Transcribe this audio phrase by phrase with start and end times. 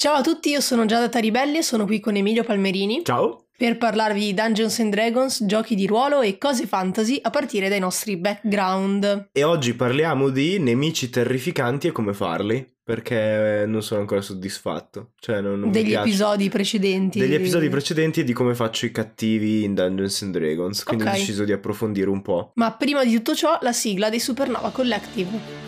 [0.00, 3.46] Ciao a tutti, io sono Giada Taribelli e sono qui con Emilio Palmerini Ciao.
[3.56, 7.80] per parlarvi di Dungeons and Dragons, giochi di ruolo e cose fantasy a partire dai
[7.80, 9.30] nostri background.
[9.32, 15.14] E oggi parliamo di nemici terrificanti e come farli, perché non sono ancora soddisfatto.
[15.18, 17.18] Cioè, non, non Degli episodi precedenti.
[17.18, 20.84] Degli episodi precedenti e di come faccio i cattivi in Dungeons and Dragons.
[20.84, 21.10] Quindi Ok.
[21.10, 22.52] ho deciso di approfondire un po'.
[22.54, 25.67] Ma prima di tutto ciò, la sigla dei Supernova Collective.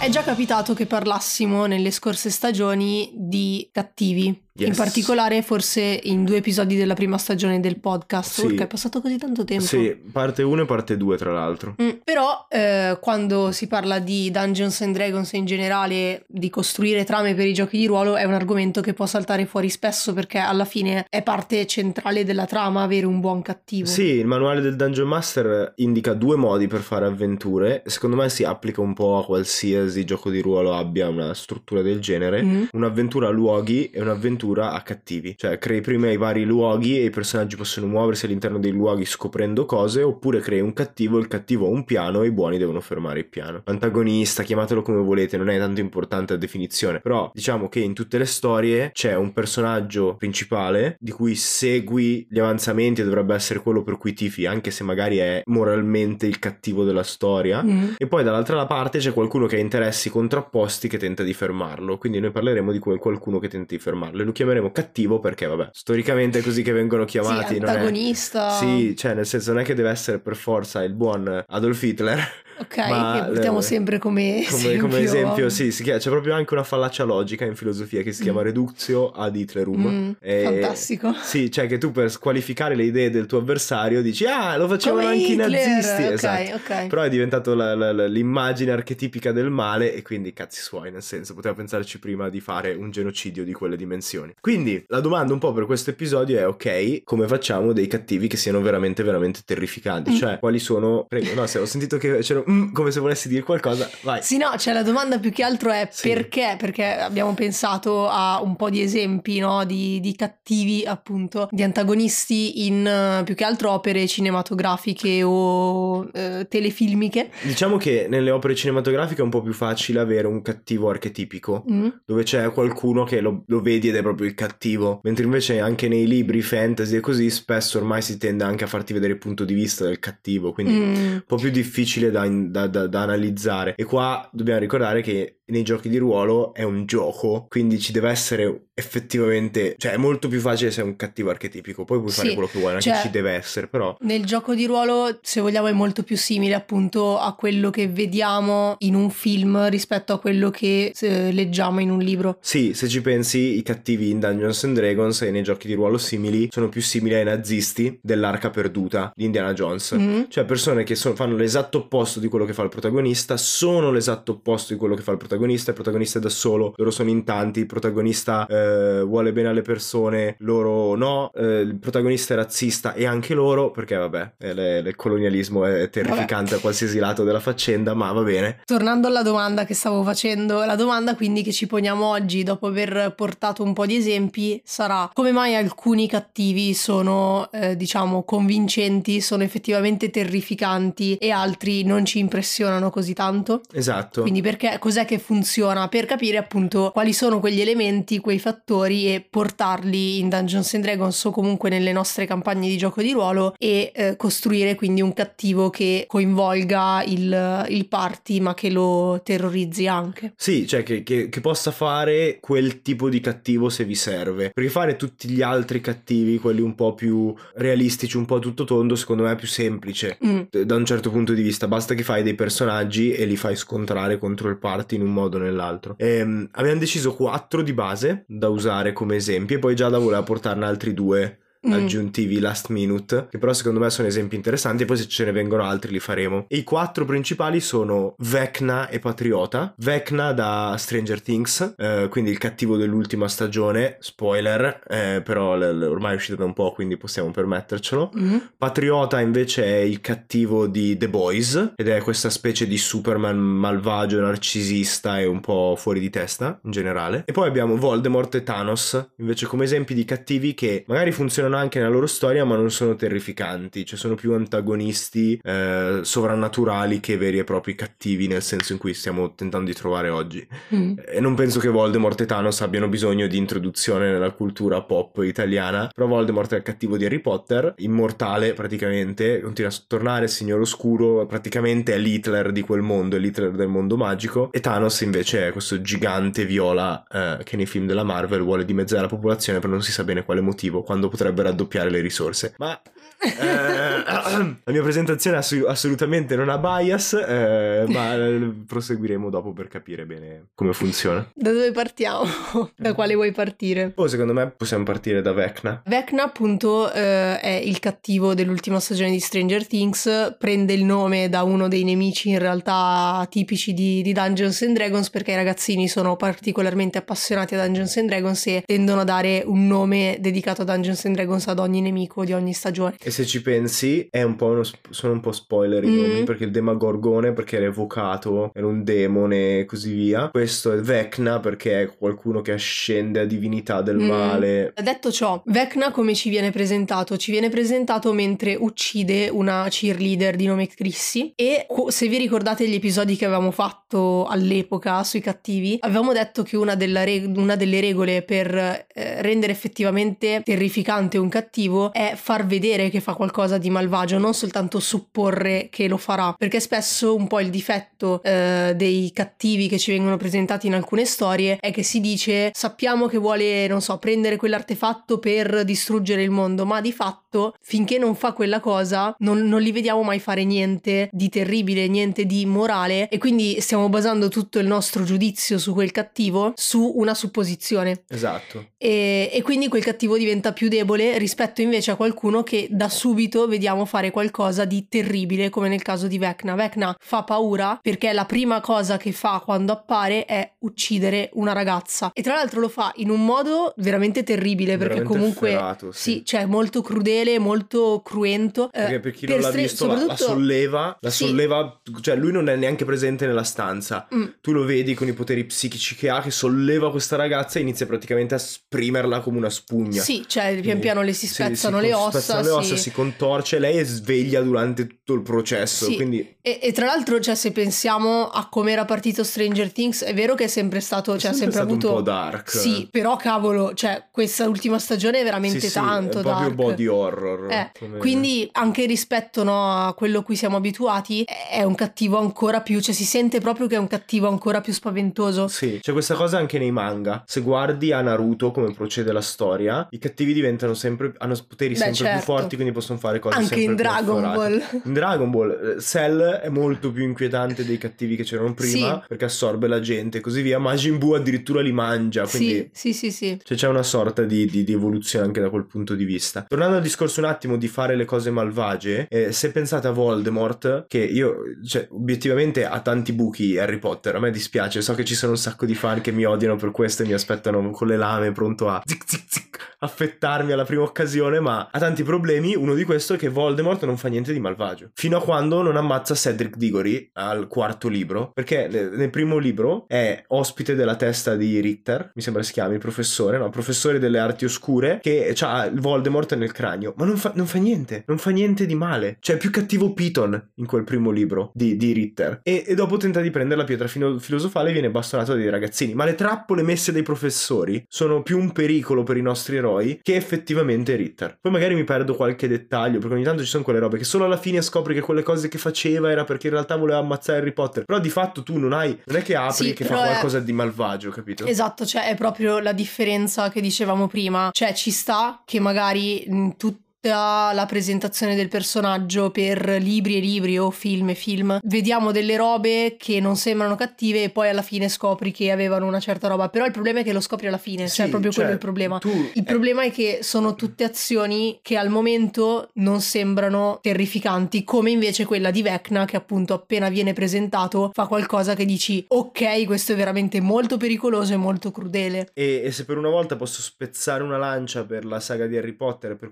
[0.00, 4.48] È già capitato che parlassimo nelle scorse stagioni di cattivi.
[4.58, 4.76] In Yes.
[4.76, 8.40] particolare, forse in due episodi della prima stagione del podcast.
[8.40, 8.46] Sì.
[8.48, 9.64] Perché è passato così tanto tempo.
[9.64, 11.76] Sì, parte 1 e parte 2 tra l'altro.
[11.80, 17.04] Mm, però eh, quando si parla di Dungeons and Dragons e in generale di costruire
[17.04, 20.38] trame per i giochi di ruolo è un argomento che può saltare fuori spesso perché
[20.38, 23.86] alla fine è parte centrale della trama avere un buon cattivo.
[23.86, 27.82] Sì, il manuale del Dungeon Master indica due modi per fare avventure.
[27.86, 32.00] Secondo me si applica un po' a qualsiasi gioco di ruolo abbia una struttura del
[32.00, 32.42] genere.
[32.42, 32.62] Mm.
[32.72, 34.38] Un'avventura a luoghi e un'avventura
[34.72, 35.34] a cattivi.
[35.36, 39.64] Cioè, crei prima i vari luoghi e i personaggi possono muoversi all'interno dei luoghi scoprendo
[39.66, 43.20] cose, oppure crei un cattivo, il cattivo ha un piano e i buoni devono fermare
[43.20, 43.62] il piano.
[43.64, 47.00] Antagonista, chiamatelo come volete, non è tanto importante la definizione.
[47.00, 52.38] Però diciamo che in tutte le storie c'è un personaggio principale di cui segui gli
[52.38, 56.84] avanzamenti e dovrebbe essere quello per cui tifi, anche se magari è moralmente il cattivo
[56.84, 57.62] della storia.
[57.62, 57.92] Mm.
[57.98, 61.98] E poi dall'altra parte c'è qualcuno che ha interessi contrapposti che tenta di fermarlo.
[61.98, 64.22] Quindi noi parleremo di quel qualcuno che tenta di fermarlo.
[64.22, 67.54] E lo chiameremo cattivo perché, vabbè, storicamente è così che vengono chiamati.
[67.54, 68.50] sì, non è- antagonista.
[68.50, 72.18] Sì, cioè, nel senso, non è che deve essere per forza il buon Adolf Hitler.
[72.60, 74.80] Ok, Ma che portiamo le- sempre come, Come esempio.
[74.82, 78.22] come esempio, sì, si chiama- c'è proprio anche una fallacia logica in filosofia che si
[78.22, 78.44] chiama Mm.
[78.44, 79.86] reductio ad Hitlerum.
[79.86, 81.14] Mm, E- fantastico.
[81.22, 85.02] Sì, cioè che tu per squalificare le idee del tuo avversario dici, ah, lo facevano
[85.08, 85.48] Come anche Hitler.
[85.48, 86.02] i nazisti.
[86.02, 86.54] Ok, Esatto.
[86.56, 86.86] ok.
[86.88, 91.02] Però è diventato la- la- la- l'immagine archetipica del male e quindi cazzi suoi, nel
[91.02, 94.34] senso, poteva pensarci prima di fare un genocidio di quelle dimensioni.
[94.40, 98.36] Quindi la domanda un po' per questo episodio è, ok, come facciamo dei cattivi che
[98.36, 100.10] siano veramente, veramente terrificanti?
[100.12, 100.16] Mm.
[100.16, 101.06] Cioè, quali sono...
[101.08, 102.42] Prego, no, se ho sentito che c'era...
[102.50, 104.22] mm, come se volessi dire qualcosa, vai.
[104.22, 106.08] Sì, no, cioè la domanda più che altro è Sì.
[106.08, 106.56] perché?
[106.58, 109.64] Perché abbiamo pensato a un po' di esempi, no?
[109.64, 116.46] Di, di cattivi, appunto, di antagonisti in eh, più che altro opere cinematografiche o eh,
[116.48, 117.30] telefilmiche.
[117.42, 121.64] Diciamo che nelle opere cinematografiche è un po' più facile avere un cattivo archetipico.
[121.70, 121.88] Mm.
[122.04, 125.88] dove c'è qualcuno che lo, lo vedi ed è proprio il cattivo, mentre invece anche
[125.88, 129.44] nei libri fantasy e così spesso ormai si tende anche a farti vedere il punto
[129.44, 130.94] di vista del cattivo, quindi Mm.
[130.94, 133.74] un po' più difficile da, da- da- da analizzare.
[133.76, 138.08] E qua dobbiamo ricordare che nei giochi di ruolo è un gioco, quindi ci deve
[138.10, 138.66] essere
[139.00, 142.34] effettivamente, cioè è molto più facile se è un cattivo archetipico, poi puoi fare Sì,
[142.34, 145.66] quello che vuoi, non cioè- ci deve essere, però Nel gioco di ruolo, se vogliamo,
[145.66, 150.50] è molto più simile appunto a quello che vediamo in un film rispetto a quello
[150.50, 152.38] che eh, leggiamo in un libro.
[152.40, 155.98] Sì, se ci pensi, i cattivi in Dungeons and Dragons e nei giochi di ruolo
[155.98, 159.94] simili sono più simili ai nazisti dell'arca perduta di Indiana Jones.
[159.98, 160.22] Mm.
[160.28, 164.32] Cioè persone che so- fanno l'esatto opposto di quello che fa il protagonista, sono l'esatto
[164.32, 167.24] opposto di quello che fa il protagonista, il protagonista è da solo, loro sono in
[167.24, 172.94] tanti, il protagonista eh, vuole bene alle persone, loro no, eh, il protagonista è razzista
[172.94, 177.92] e anche loro, perché vabbè, eh, il colonialismo è terrificante a qualsiasi lato della faccenda,
[177.94, 178.60] ma va bene.
[178.64, 183.12] Tornando alla domanda che stavo facendo, la domanda quindi che ci poniamo oggi dopo aver
[183.16, 189.42] portato un po' di esempi sarà come mai alcuni cattivi sono eh, diciamo convincenti, sono
[189.42, 193.60] effettivamente terrificanti e altri non ci impressionano così tanto?
[193.72, 194.22] Esatto.
[194.22, 195.88] Quindi perché cos'è che funziona?
[195.88, 201.24] Per capire appunto quali sono quegli elementi, quei fattori e portarli in Dungeons and Dragons
[201.24, 205.70] o comunque nelle nostre campagne di gioco di ruolo e eh, costruire quindi un cattivo
[205.70, 210.32] che coinvolga il, il party ma che lo terrorizzi anche.
[210.36, 214.50] Sì, cioè che, che- che possa fare quel tipo di cattivo se vi serve.
[214.52, 218.94] Perché fare tutti gli altri cattivi, quelli un po' più realistici, un po' tutto tondo,
[218.94, 220.18] secondo me è più semplice.
[220.24, 220.40] Mm.
[220.64, 224.18] Da un certo punto di vista, basta che fai dei personaggi e li fai scontrare
[224.18, 225.94] contro il party in un modo o nell'altro.
[225.98, 230.64] Ehm, abbiamo deciso quattro di base da usare come esempi, e poi Giada voleva portarne
[230.64, 231.72] altri due mm.
[231.72, 235.32] aggiuntivi last minute, che però secondo me sono esempi interessanti e poi se ce ne
[235.32, 236.46] vengono altri li faremo.
[236.48, 239.74] E i quattro principali sono Vecna e Patriota.
[239.76, 245.82] Vecna da Stranger Things, eh, quindi il cattivo dell'ultima stagione, spoiler, eh, però l- l-
[245.82, 248.12] ormai è uscito da un po' quindi possiamo permettercelo.
[248.18, 248.36] Mm.
[248.56, 254.20] Patriota invece è il cattivo di The Boys ed è questa specie di Superman malvagio,
[254.20, 257.24] narcisista e un po' fuori di testa in generale.
[257.26, 261.78] E poi abbiamo Voldemort e Thanos invece come esempi di cattivi che magari funzionano anche
[261.78, 267.38] nella loro storia ma non sono terrificanti, cioè sono più antagonisti eh, sovrannaturali che veri
[267.38, 270.46] e propri cattivi nel senso in cui stiamo tentando di trovare oggi.
[270.74, 270.98] Mm.
[271.06, 275.90] E non penso che Voldemort e Thanos abbiano bisogno di introduzione nella cultura pop italiana,
[275.94, 281.26] però Voldemort è il cattivo di Harry Potter, immortale praticamente, continua a tornare signor oscuro,
[281.26, 285.52] praticamente è l'Hitler di quel mondo, è l'Hitler del mondo magico, e Thanos invece è
[285.52, 289.82] questo gigante viola eh, che nei film della Marvel vuole dimezzare la popolazione per non
[289.82, 292.54] si sa bene quale motivo, quando potrebbe raddoppiare le risorse.
[292.58, 292.80] Ma
[293.20, 294.02] eh,
[294.64, 298.16] la mia presentazione ass- assolutamente non ha bias, eh, ma
[298.66, 301.28] proseguiremo dopo per capire bene come funziona.
[301.34, 302.24] Da dove partiamo?
[302.76, 303.92] da quale vuoi partire?
[303.96, 305.82] Oh, secondo me possiamo partire da Vecna.
[305.84, 310.36] Vecna, appunto, eh, è il cattivo dell'ultima stagione di Stranger Things.
[310.38, 315.10] Prende il nome da uno dei nemici in realtà tipici di, di Dungeons and Dragons
[315.10, 319.66] perché i ragazzini sono particolarmente appassionati a Dungeons and Dragons e tendono a dare un
[319.66, 322.94] nome dedicato a Dungeons and Dragons ad ogni nemico di ogni stagione.
[323.02, 325.96] E se ci pensi, un uno, sono un po' spoiler i mm.
[325.96, 330.28] nomi, perché il Demagorgone perché era evocato, era un demone e così via.
[330.30, 334.08] Questo è Vecna perché è qualcuno che ascende a divinità del mm.
[334.08, 334.72] male.
[334.80, 337.16] Detto ciò, Vecna come ci viene presentato?
[337.16, 342.74] Ci viene presentato mentre uccide una cheerleader di nome Chrissy e se vi ricordate gli
[342.74, 348.22] episodi che avevamo fatto all'epoca sui cattivi, avevamo detto che una, reg- una delle regole
[348.22, 354.18] per eh, rendere effettivamente terrificante un cattivo è far vedere che fa qualcosa di malvagio,
[354.18, 359.68] non soltanto supporre che lo farà, perché spesso un po' il difetto eh, dei cattivi
[359.68, 363.80] che ci vengono presentati in alcune storie è che si dice sappiamo che vuole, non
[363.80, 369.14] so, prendere quell'artefatto per distruggere il mondo, ma di fatto finché non fa quella cosa
[369.18, 373.88] non, non li vediamo mai fare niente di terribile, niente di morale e quindi stiamo
[373.88, 378.02] basando tutto il nostro giudizio su quel cattivo su una supposizione.
[378.08, 378.70] Esatto.
[378.76, 383.46] E, e quindi quel cattivo diventa più debole rispetto invece a qualcuno che da subito
[383.46, 386.54] vediamo fare qualcosa di terribile, come nel caso di Vecna.
[386.54, 392.10] Vecna fa paura perché la prima cosa che fa quando appare è uccidere una ragazza.
[392.12, 396.12] E tra l'altro lo fa in un modo veramente terribile, perché veramente comunque efferato, sì.
[396.12, 398.70] sì, cioè molto crudele, molto cruento.
[398.72, 400.08] Eh, perché per chi per non l'ha stre- visto, soprattutto...
[400.08, 401.24] la, solleva, la sì.
[401.26, 404.08] solleva, cioè lui non è neanche presente nella stanza.
[404.14, 404.24] Mm.
[404.40, 407.86] Tu lo vedi con i poteri psichici che ha, che solleva questa ragazza e inizia
[407.86, 410.02] praticamente a sprimerla come una spugna.
[410.02, 412.20] Sì, cioè pian piano le si spezzano sì, le ossa.
[412.20, 415.86] Spezzano le ossa, si contorce lei è sveglia durante il processo.
[415.86, 415.96] Sì.
[415.96, 416.36] Quindi...
[416.42, 420.34] E, e, tra l'altro, cioè, se pensiamo a come era partito Stranger Things, è vero
[420.34, 421.88] che è sempre stato, cioè, è sempre, sempre avuto.
[421.88, 422.50] un po' dark.
[422.50, 426.46] Sì, però cavolo, cioè, questa ultima stagione è veramente sì, tanto sì, è dark.
[426.46, 427.50] proprio body horror.
[427.50, 427.72] Eh.
[427.98, 432.80] Quindi, anche rispetto no, a quello a cui siamo abituati, è un cattivo ancora più,
[432.80, 435.48] cioè, si sente proprio che è un cattivo ancora più spaventoso.
[435.48, 437.22] Sì, c'è questa cosa anche nei manga.
[437.26, 441.78] Se guardi a Naruto come procede la storia, i cattivi diventano sempre, hanno poteri Beh,
[441.78, 442.16] sempre certo.
[442.16, 444.62] più forti, quindi possono fare cose anche in Dragon Ball.
[444.84, 449.08] In Dragon Ball, Cell è molto più inquietante dei cattivi che c'erano prima sì.
[449.08, 450.58] perché assorbe la gente e così via.
[450.58, 452.26] Majin Buu addirittura li mangia.
[452.26, 453.10] Quindi sì, sì, sì.
[453.10, 453.38] sì.
[453.42, 456.44] Cioè c'è una sorta di, di, di, evoluzione anche da quel punto di vista.
[456.46, 460.84] Tornando al discorso un attimo di fare le cose malvagie, eh, se pensate a Voldemort,
[460.86, 465.14] che io, cioè, obiettivamente ha tanti buchi Harry Potter, a me dispiace, so che ci
[465.14, 467.96] sono un sacco di fan che mi odiano per questo e mi aspettano con le
[467.96, 472.54] lame pronto a zic, zic, zic, affettarmi alla prima occasione, ma ha tanti problemi.
[472.54, 474.90] Uno di questi è che Voldemort non fa niente di malvagio.
[474.94, 480.22] Fino a quando non ammazza Cedric Diggory al quarto libro, perché nel primo libro è
[480.28, 483.50] ospite della testa di Richter, mi sembra si chiami, il professore, no?
[483.50, 487.58] Professore delle arti oscure, che ha il Voldemort nel cranio, ma non fa, non fa,
[487.58, 489.16] niente, non fa niente di male.
[489.20, 492.40] Cioè è più cattivo Piton in quel primo libro di, di Ritter.
[492.42, 495.94] E, e, dopo tenta di prendere la pietra filosofale e viene bastonato dai ragazzini.
[495.94, 500.16] Ma le trappole messe dai professori sono più un pericolo per i nostri eroi che
[500.16, 501.38] effettivamente Ritter.
[501.40, 504.24] Poi magari mi perdo qualche dettaglio, perché ogni tanto ci sono quelle robe che solo
[504.24, 507.52] alla fine scopri che quelle cose che faceva era perché in realtà voleva ammazzare Harry
[507.52, 507.84] Potter.
[507.84, 510.42] Però di fatto tu non hai, non è che apri sì, che fa qualcosa è...
[510.42, 511.44] di malvagio, capito?
[511.46, 514.50] Esatto, cioè è proprio la differenza che dicevamo prima.
[514.52, 520.58] Cioè ci sta che magari tu tutta la presentazione del personaggio per libri e libri
[520.58, 524.90] o film e film, vediamo delle robe che non sembrano cattive e poi alla fine
[524.90, 526.50] scopri che avevano una certa roba.
[526.50, 528.52] Però il problema è che lo scopri alla fine, Sì, cioè proprio cioè, quello è
[528.52, 528.98] il problema.
[528.98, 534.62] tu- Il eh, problema è che sono tutte azioni che al momento non sembrano terrificanti,
[534.62, 539.64] come invece quella di Vecna che appunto appena viene presentato fa qualcosa che dici ok,
[539.64, 542.28] questo è veramente molto pericoloso e molto crudele.
[542.34, 545.72] E, e se per una volta posso spezzare una lancia per la saga di Harry
[545.72, 546.28] Potter per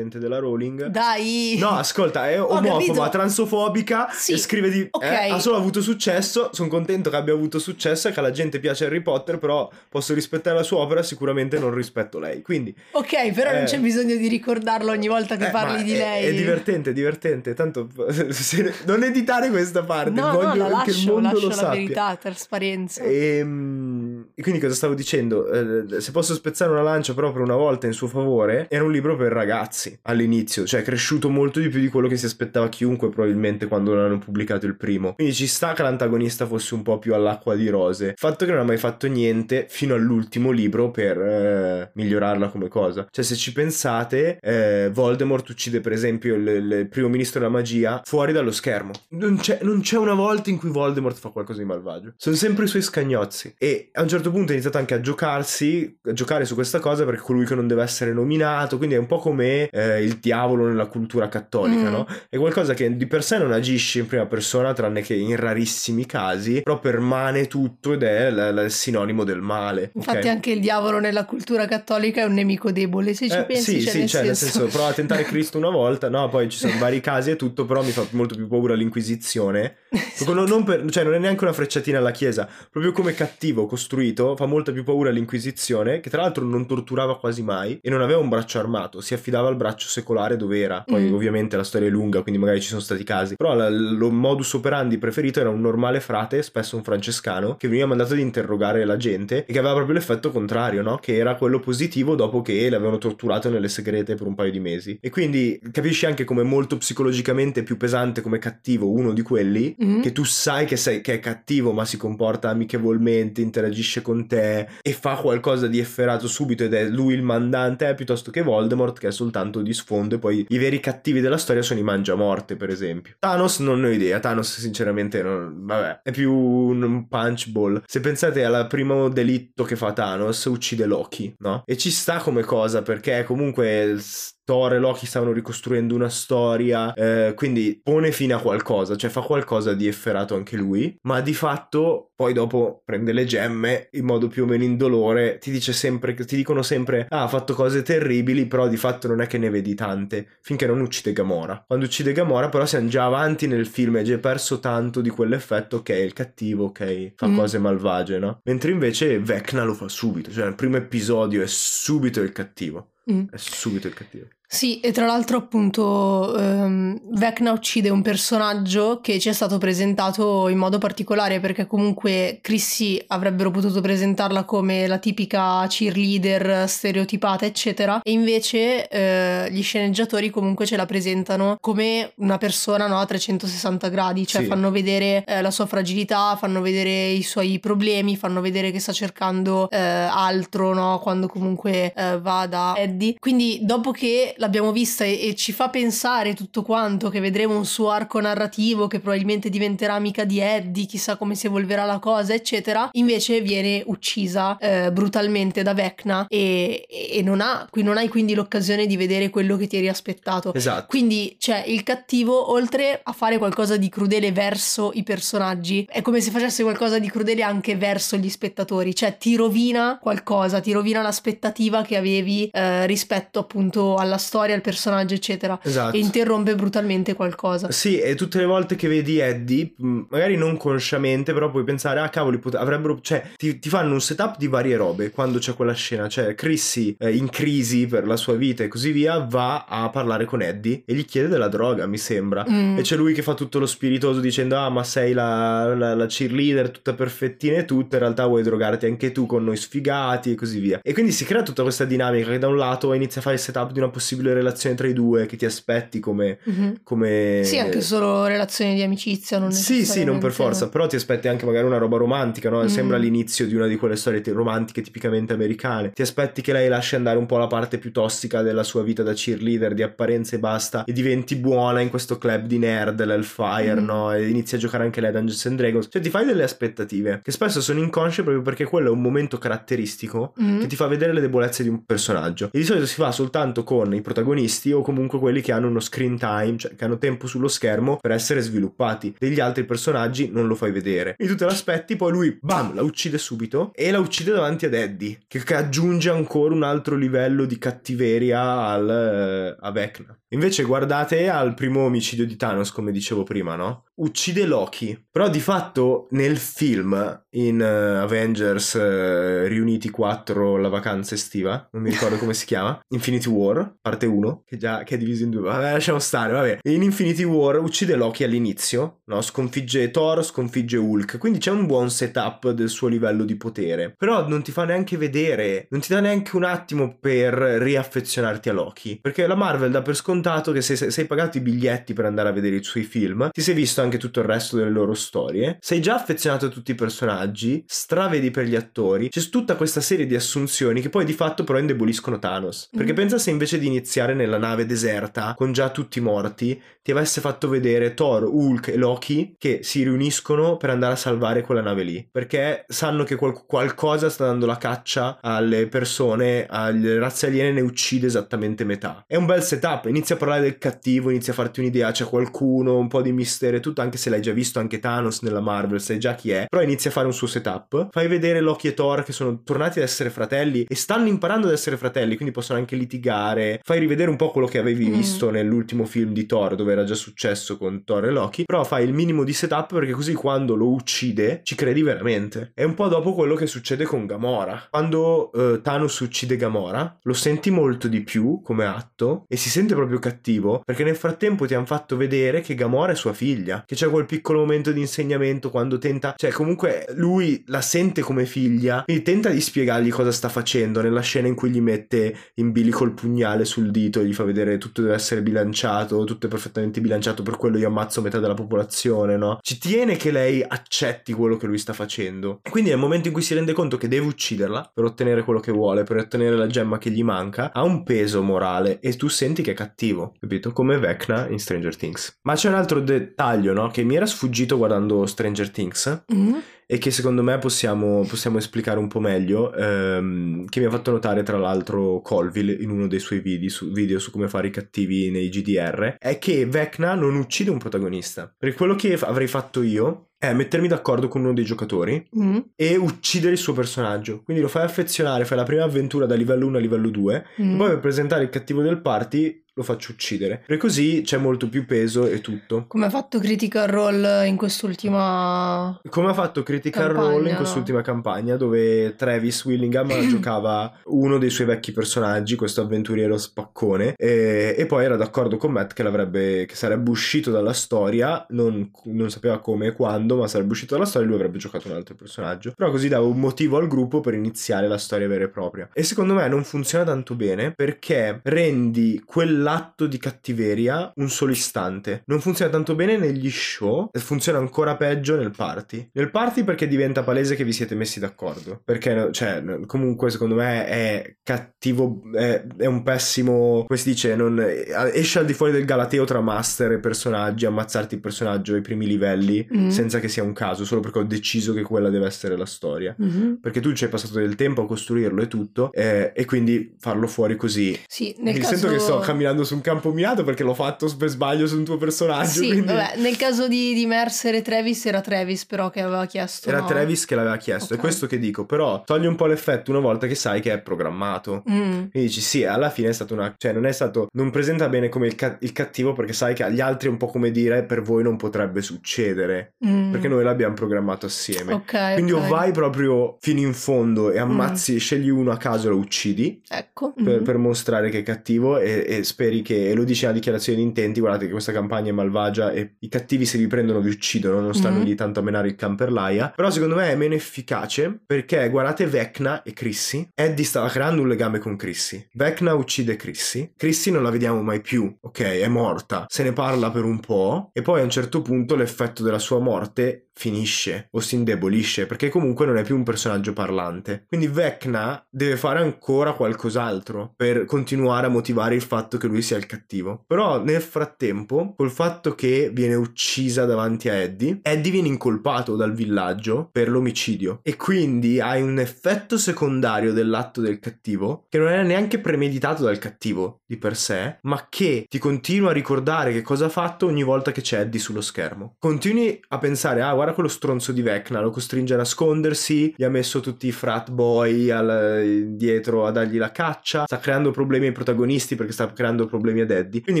[0.00, 0.86] quell'incompetente della Rowling.
[0.86, 1.56] Dai!
[1.58, 4.88] No, ascolta, è omofoba, transofobica Sì, e scrive di...
[4.90, 5.02] ok.
[5.02, 8.58] eh, ha solo avuto successo, sono contento che abbia avuto successo e che alla gente
[8.60, 12.42] piace Harry Potter, però posso rispettare la sua opera, sicuramente non rispetto lei.
[12.42, 12.74] Quindi...
[12.92, 13.66] Ok, però non Eh.
[13.66, 16.26] c'è bisogno di ricordarlo ogni volta che eh, parli di è- lei.
[16.26, 17.54] È divertente, è divertente.
[17.54, 17.88] Tanto
[18.30, 21.48] se- non editare questa parte, No, voglio no, la che il lascio, mondo lascio lo
[21.48, 21.70] la sappia.
[21.80, 23.02] verità, trasparenza.
[23.02, 23.89] Ehm,
[24.34, 25.50] E, quindi cosa stavo dicendo?
[25.50, 29.16] Eh, se posso spezzare una lancia per una volta in suo favore, era un libro
[29.16, 33.08] per ragazzi all'inizio, cioè è cresciuto molto di più di quello che si aspettava chiunque
[33.08, 35.14] probabilmente quando l'hanno pubblicato il primo.
[35.14, 38.14] Quindi ci sta che l'antagonista fosse un po' più all'acqua di rose.
[38.16, 43.06] Fatto che non ha mai fatto niente fino all'ultimo libro per eh, migliorarla come cosa.
[43.10, 48.02] Cioè se ci pensate, eh, Voldemort uccide per esempio il, il primo ministro della magia
[48.04, 48.92] fuori dallo schermo.
[49.10, 52.14] Non c'è, non c'è una volta in cui Voldemort fa qualcosa di malvagio.
[52.16, 53.54] Sono sempre i suoi scagnozzi.
[53.58, 57.04] E a un certo punto ha iniziato anche a giocarsi, a giocare su questa cosa
[57.06, 58.76] perché è colui che non deve essere nominato.
[58.76, 61.92] Quindi è un po' come eh, il diavolo nella cultura cattolica, Mm.
[61.92, 62.06] no?
[62.28, 66.04] È qualcosa che di per sé non agisce in prima persona, tranne che in rarissimi
[66.06, 69.90] casi, però permane tutto ed è l- l- il sinonimo del male.
[69.94, 70.32] Infatti ok?
[70.32, 73.80] anche il diavolo nella cultura cattolica è un nemico debole, se ci Eh, pensi, sì,
[73.82, 74.58] cioè, sì, nel, cioè, nel senso...
[74.60, 77.64] senso, prova a tentare Cristo una volta, no, poi ci sono vari casi e tutto,
[77.66, 79.76] però mi fa molto più paura l'Inquisizione.
[80.24, 84.36] Proprio non, per- cioè, non è neanche una frecciatina alla Chiesa, proprio come cattivo costruito,
[84.36, 88.20] fa molta più paura l'Inquisizione, che tra l'altro non torturava quasi mai e non aveva
[88.20, 90.82] un braccio armato, si affidava al braccio secolare dove era.
[90.86, 91.14] Poi Mm.
[91.14, 93.34] ovviamente la storia è lunga, quindi magari ci sono stati casi.
[93.36, 97.86] Però la- lo modus operandi preferito era un normale frate, spesso un francescano, che veniva
[97.86, 100.96] mandato ad interrogare la gente e che aveva proprio l'effetto contrario, no?
[100.96, 104.98] Che era quello positivo dopo che l'avevano torturato nelle segrete per un paio di mesi.
[105.00, 110.02] E quindi capisci anche come molto psicologicamente più pesante come cattivo uno di quelli, Mhm.
[110.02, 114.68] che tu sai che, sei, che è cattivo ma si comporta amichevolmente, interagisce con te
[114.82, 118.98] e fa qualcosa di efferato subito ed è lui il mandante, eh, piuttosto che Voldemort
[118.98, 122.56] che è soltanto di sfondo e poi i veri cattivi della storia sono i mangiamorte
[122.56, 123.14] per esempio.
[123.18, 127.82] Thanos non ne ho idea, Thanos sinceramente non- vabbè, è più un un punch ball.
[127.86, 131.62] Se pensate al primo delitto che fa Thanos, uccide Loki, no?
[131.64, 133.96] E ci sta come cosa perché comunque
[134.44, 139.20] Thor e Loki stavano ricostruendo una storia, eh, quindi pone fine a qualcosa, cioè fa
[139.20, 144.28] qualcosa di efferato anche lui, ma di fatto poi dopo prende le gemme in modo
[144.28, 148.46] più o meno indolore, ti dice sempre, ti dicono sempre, ah ha fatto cose terribili,
[148.46, 151.62] però di fatto non è che ne vedi tante, finché non uccide Gamora.
[151.66, 155.76] Quando uccide Gamora però siamo già avanti nel film, hai già perso tanto di quell'effetto,
[155.76, 157.36] ok, il cattivo, ok, fa Mm.
[157.36, 158.40] cose malvagie, no?
[158.44, 162.90] Mentre invece Vecna lo fa subito, cioè nel primo episodio è subito il cattivo.
[163.10, 163.26] Mm.
[163.30, 164.28] È subito il cattivo.
[164.52, 170.48] Sì, e tra l'altro appunto ehm, Vecna uccide un personaggio che ci è stato presentato
[170.48, 178.00] in modo particolare perché comunque Chrissy avrebbero potuto presentarla come la tipica cheerleader stereotipata eccetera
[178.02, 183.88] e invece eh, gli sceneggiatori comunque ce la presentano come una persona no, a 360
[183.88, 184.48] gradi, cioè Sì.
[184.48, 188.90] fanno vedere eh, la sua fragilità, fanno vedere i suoi problemi, fanno vedere che sta
[188.92, 193.14] cercando eh, altro no, quando comunque eh, va da Eddie.
[193.20, 197.66] Quindi dopo che l'abbiamo vista e, e ci fa pensare tutto quanto, che vedremo un
[197.66, 202.34] suo arco narrativo che probabilmente diventerà amica di Eddie, chissà come si evolverà la cosa,
[202.34, 208.08] eccetera, invece viene uccisa eh, brutalmente da Vecna e, e non ha, qui non hai
[208.08, 210.52] quindi l'occasione di vedere quello che ti eri aspettato.
[210.54, 210.86] Esatto.
[210.88, 216.20] Quindi, cioè, il cattivo, oltre a fare qualcosa di crudele verso i personaggi, è come
[216.20, 218.94] se facesse qualcosa di crudele anche verso gli spettatori.
[218.94, 224.60] Cioè, ti rovina qualcosa, ti rovina l'aspettativa che avevi eh, rispetto appunto alla storia, al
[224.60, 225.58] personaggio, eccetera.
[225.62, 225.96] Esatto.
[225.96, 227.70] E interrompe brutalmente qualcosa.
[227.70, 232.00] Sì, e tutte le volte che vedi Eddie, mh, magari non consciamente, però puoi pensare,
[232.00, 235.54] ah cavoli, pot- avrebbero, cioè, ti, ti fanno un setup di varie robe quando c'è
[235.54, 239.64] quella scena, cioè Chrissy eh, in crisi per la sua vita e così via, va
[239.68, 242.44] a parlare con Eddie e gli chiede della droga, mi sembra.
[242.48, 242.78] Mm.
[242.78, 246.06] E c'è lui che fa tutto lo spiritoso dicendo, ah ma sei la, la, la
[246.06, 250.34] cheerleader tutta perfettina e tutto, in realtà vuoi drogarti anche tu con noi sfigati e
[250.34, 250.80] così via.
[250.82, 253.40] E quindi si crea tutta questa dinamica che da un lato inizia a fare il
[253.40, 256.38] setup di una possibile possibile relazione tra i due che ti aspetti come...
[256.44, 256.80] Mhm.
[256.82, 257.40] come...
[257.44, 261.28] Sì, anche solo relazioni di amicizia, non Sì, sì, non per forza, però ti aspetti
[261.28, 262.62] anche magari una roba romantica, no?
[262.62, 262.66] Mm.
[262.66, 265.90] Sembra l'inizio di una di quelle storie romantiche tipicamente americane.
[265.92, 269.02] Ti aspetti che lei lasci andare un po' la parte più tossica della sua vita
[269.02, 273.80] da cheerleader, di apparenza e basta, e diventi buona in questo club di nerd, l'Hellfire,
[273.80, 273.84] Mm.
[273.84, 274.12] no?
[274.12, 275.88] E inizi a giocare anche lei a Dungeons and Dragons.
[275.90, 279.38] Cioè ti fai delle aspettative, che spesso sono inconsce proprio perché quello è un momento
[279.38, 280.60] caratteristico Mhm.
[280.60, 282.46] che ti fa vedere le debolezze di un personaggio.
[282.52, 285.78] E di solito si fa soltanto con i protagonisti o comunque quelli che hanno uno
[285.78, 289.14] screen time, cioè che hanno tempo sullo schermo per essere sviluppati.
[289.16, 291.14] Degli altri personaggi non lo fai vedere.
[291.16, 294.74] E tu te l'aspetti, poi lui, bam, la uccide subito e la uccide davanti ad
[294.74, 300.14] Eddie, che, che aggiunge ancora un altro livello di cattiveria al, eh, a Vecna.
[300.32, 303.86] Invece guardate al primo omicidio di Thanos, come dicevo prima, no?
[303.96, 305.06] Uccide Loki.
[305.10, 311.82] Però di fatto nel film, in eh, Avengers eh, Riuniti 4, la vacanza estiva, non
[311.82, 315.30] mi ricordo come si chiama, Infinity War, parte 1, che già che è diviso in
[315.30, 316.58] due, vabbè lasciamo stare, vabbè.
[316.70, 319.20] In Infinity War uccide Loki all'inizio, no?
[319.20, 323.94] Sconfigge Thor, sconfigge Hulk, quindi c'è un buon setup del suo livello di potere.
[323.96, 328.52] Però non ti fa neanche vedere, non ti dà neanche un attimo per riaffezionarti a
[328.52, 332.04] Loki, perché la Marvel dà per scontato che se se- sei pagato i biglietti per
[332.04, 334.94] andare a vedere i suoi film, ti sei visto anche tutto il resto delle loro
[334.94, 339.80] storie, sei già affezionato a tutti i personaggi, stravedi per gli attori, c'è tutta questa
[339.80, 342.68] serie di assunzioni che poi di fatto però indeboliscono Thanos.
[342.74, 342.96] Perché Mm.
[342.96, 343.78] pensa se invece di iniziare
[344.14, 349.34] nella nave deserta con già tutti morti, ti avesse fatto vedere Thor, Hulk e Loki
[349.38, 352.08] che si riuniscono per andare a salvare quella nave lì.
[352.10, 357.60] Perché sanno che qual- qualcosa sta dando la caccia alle persone, alle razze aliene, ne
[357.60, 359.04] uccide esattamente metà.
[359.06, 362.78] È un bel setup, inizia a parlare del cattivo, inizia a farti un'idea, c'è qualcuno,
[362.78, 365.80] un po' di mistero e tutto, anche se l'hai già visto anche Thanos nella Marvel,
[365.80, 366.46] sai già chi è.
[366.48, 367.88] Però inizia a fare un suo setup.
[367.90, 371.52] Fai vedere Loki e Thor che sono tornati ad essere fratelli e stanno imparando ad
[371.52, 373.60] essere fratelli, quindi possono anche litigare.
[373.70, 374.92] Fai rivedere un po' quello che avevi Mm.
[374.92, 378.42] visto nell'ultimo film di Thor, dove era già successo con Thor e Loki.
[378.44, 382.50] Però fai il minimo di setup perché così quando lo uccide ci credi veramente.
[382.52, 384.66] È un po' dopo quello che succede con Gamora.
[384.68, 389.76] Quando eh, Thanos uccide Gamora, lo senti molto di più come atto e si sente
[389.76, 393.76] proprio cattivo perché nel frattempo ti hanno fatto vedere che Gamora è sua figlia, che
[393.76, 398.82] c'è quel piccolo momento di insegnamento quando tenta, cioè comunque lui la sente come figlia,
[398.82, 402.82] quindi tenta di spiegargli cosa sta facendo nella scena in cui gli mette in bilico
[402.82, 406.80] il pugnale sul dito e gli fa vedere tutto deve essere bilanciato, tutto è perfettamente
[406.80, 409.38] bilanciato, per quello io ammazzo metà della popolazione, no?
[409.42, 412.40] Ci tiene che lei accetti quello che lui sta facendo.
[412.42, 415.40] E quindi nel momento in cui si rende conto che deve ucciderla per ottenere quello
[415.40, 419.08] che vuole, per ottenere la gemma che gli manca, ha un peso morale e tu
[419.08, 420.52] senti che è cattivo, capito?
[420.52, 422.18] Come Vecna in Stranger Things.
[422.22, 423.68] Ma c'è un altro dettaglio, no?
[423.68, 426.42] Che mi era sfuggito guardando Stranger Things Mhm.
[426.72, 430.92] E che secondo me possiamo, possiamo esplicare un po' meglio, ehm, che mi ha fatto
[430.92, 434.50] notare tra l'altro Colville in uno dei suoi video su, video su come fare i
[434.50, 438.32] cattivi nei GDR, è che Vecna non uccide un protagonista.
[438.38, 442.50] Perché quello che avrei fatto io è mettermi d'accordo con uno dei giocatori Mhm.
[442.54, 444.22] e uccidere il suo personaggio.
[444.22, 447.56] Quindi lo fai affezionare, fai la prima avventura da livello 1 a livello 2, Mhm.
[447.56, 450.44] poi per presentare il cattivo del party lo faccio uccidere.
[450.46, 452.64] E così c'è molto più peso e tutto.
[452.66, 455.78] Come ha fatto Critical Role in quest'ultima...
[455.88, 457.36] Come ha fatto Critical Campagna, Role in no?
[457.40, 464.54] quest'ultima campagna dove Travis Willingham giocava uno dei suoi vecchi personaggi, questo avventuriero spaccone, e,
[464.56, 469.10] e poi era d'accordo con Matt che, l'avrebbe, che sarebbe uscito dalla storia, non, non
[469.10, 471.94] sapeva come e quando, ma sarebbe uscito dalla storia e lui avrebbe giocato un altro
[471.94, 472.52] personaggio.
[472.56, 475.68] Però così dava un motivo al gruppo per iniziare la storia vera e propria.
[475.72, 479.02] E secondo me non funziona tanto bene perché rendi
[479.50, 482.02] quell'atto di cattiveria un solo istante.
[482.06, 485.90] Non funziona tanto bene negli show e funziona ancora peggio nel party.
[485.92, 488.60] Nel party perché diventa palese che vi siete messi d'accordo.
[488.64, 494.44] Perché, cioè, comunque secondo me è cattivo, è, è un pessimo, come si dice, non,
[494.92, 498.86] esce al di fuori del galateo tra master e personaggi, ammazzarti il personaggio ai primi
[498.86, 499.68] livelli Mm.
[499.68, 502.94] senza che sia un caso, solo perché ho deciso che quella deve essere la storia.
[502.96, 503.38] Mhm.
[503.40, 507.06] Perché tu ci hai passato del tempo a costruirlo e tutto, eh, e quindi farlo
[507.06, 507.78] fuori così.
[507.86, 508.56] Sì, nel Mi caso...
[508.56, 511.64] sento che sto camminando su un campo minato perché l'ho fatto per sbaglio su un
[511.64, 512.40] tuo personaggio.
[512.40, 512.66] Sì, quindi...
[512.66, 516.48] vabbè, nel caso di, di Mercer e Travis era Travis però che aveva chiesto.
[516.48, 516.66] Era no?
[516.66, 517.78] Travis che l'aveva chiesto, Ok.
[517.78, 518.44] è questo che dico.
[518.44, 521.42] Però togli un po' l'effetto una volta che sai che è programmato.
[521.50, 521.70] Mm.
[521.70, 523.34] Quindi dici sì, alla fine è stato una...
[523.36, 524.08] cioè non è stato...
[524.12, 526.96] non presenta bene come il, ca- il cattivo perché sai che agli altri è un
[526.96, 529.54] po' come dire per voi non potrebbe succedere.
[529.66, 529.90] Mm.
[529.92, 531.52] Perché noi l'abbiamo programmato assieme.
[531.52, 532.24] Ok, Quindi ok.
[532.24, 536.40] o vai proprio fino in fondo e ammazzi, scegli uno a caso e lo uccidi
[536.48, 536.92] Ecco.
[536.92, 537.24] per, mm.
[537.24, 540.64] per mostrare che è cattivo e, e speri che, e lo dice nella dichiarazione di
[540.64, 544.40] intenti, guardate che questa campagna è malvagia e i cattivi se vi prendono vi uccidono,
[544.40, 544.84] non stanno Mhm.
[544.84, 548.48] lì tanto a menare il can per l'aia, però secondo me è meno efficace perché
[548.48, 553.90] guardate Vecna e Chrissy, Eddie stava creando un legame con Chrissy, Vecna uccide Chrissy, Chrissy
[553.90, 557.60] non la vediamo mai più, ok, è morta, se ne parla per un po' e
[557.60, 562.44] poi a un certo punto l'effetto della sua morte finisce o si indebolisce perché comunque
[562.44, 564.04] non è più un personaggio parlante.
[564.06, 569.36] Quindi Vecna deve fare ancora qualcos'altro per continuare a motivare il fatto che lui sia
[569.36, 570.04] il cattivo.
[570.06, 575.74] Però nel frattempo, col fatto che viene uccisa davanti a Eddie, Eddie viene incolpato dal
[575.74, 581.62] villaggio per l'omicidio e quindi hai un effetto secondario dell'atto del cattivo che non è
[581.62, 586.46] neanche premeditato dal cattivo di per sé, ma che ti continua a ricordare che cosa
[586.46, 588.54] ha fatto ogni volta che c'è Eddie sullo schermo.
[588.58, 592.88] Continui a pensare, ah guarda quello stronzo di Vecna, lo costringe a nascondersi, gli ha
[592.88, 597.72] messo tutti i frat boy al- dietro a dargli la caccia, sta creando problemi ai
[597.72, 599.82] protagonisti perché sta creando problemi ad Eddie.
[599.82, 600.00] Quindi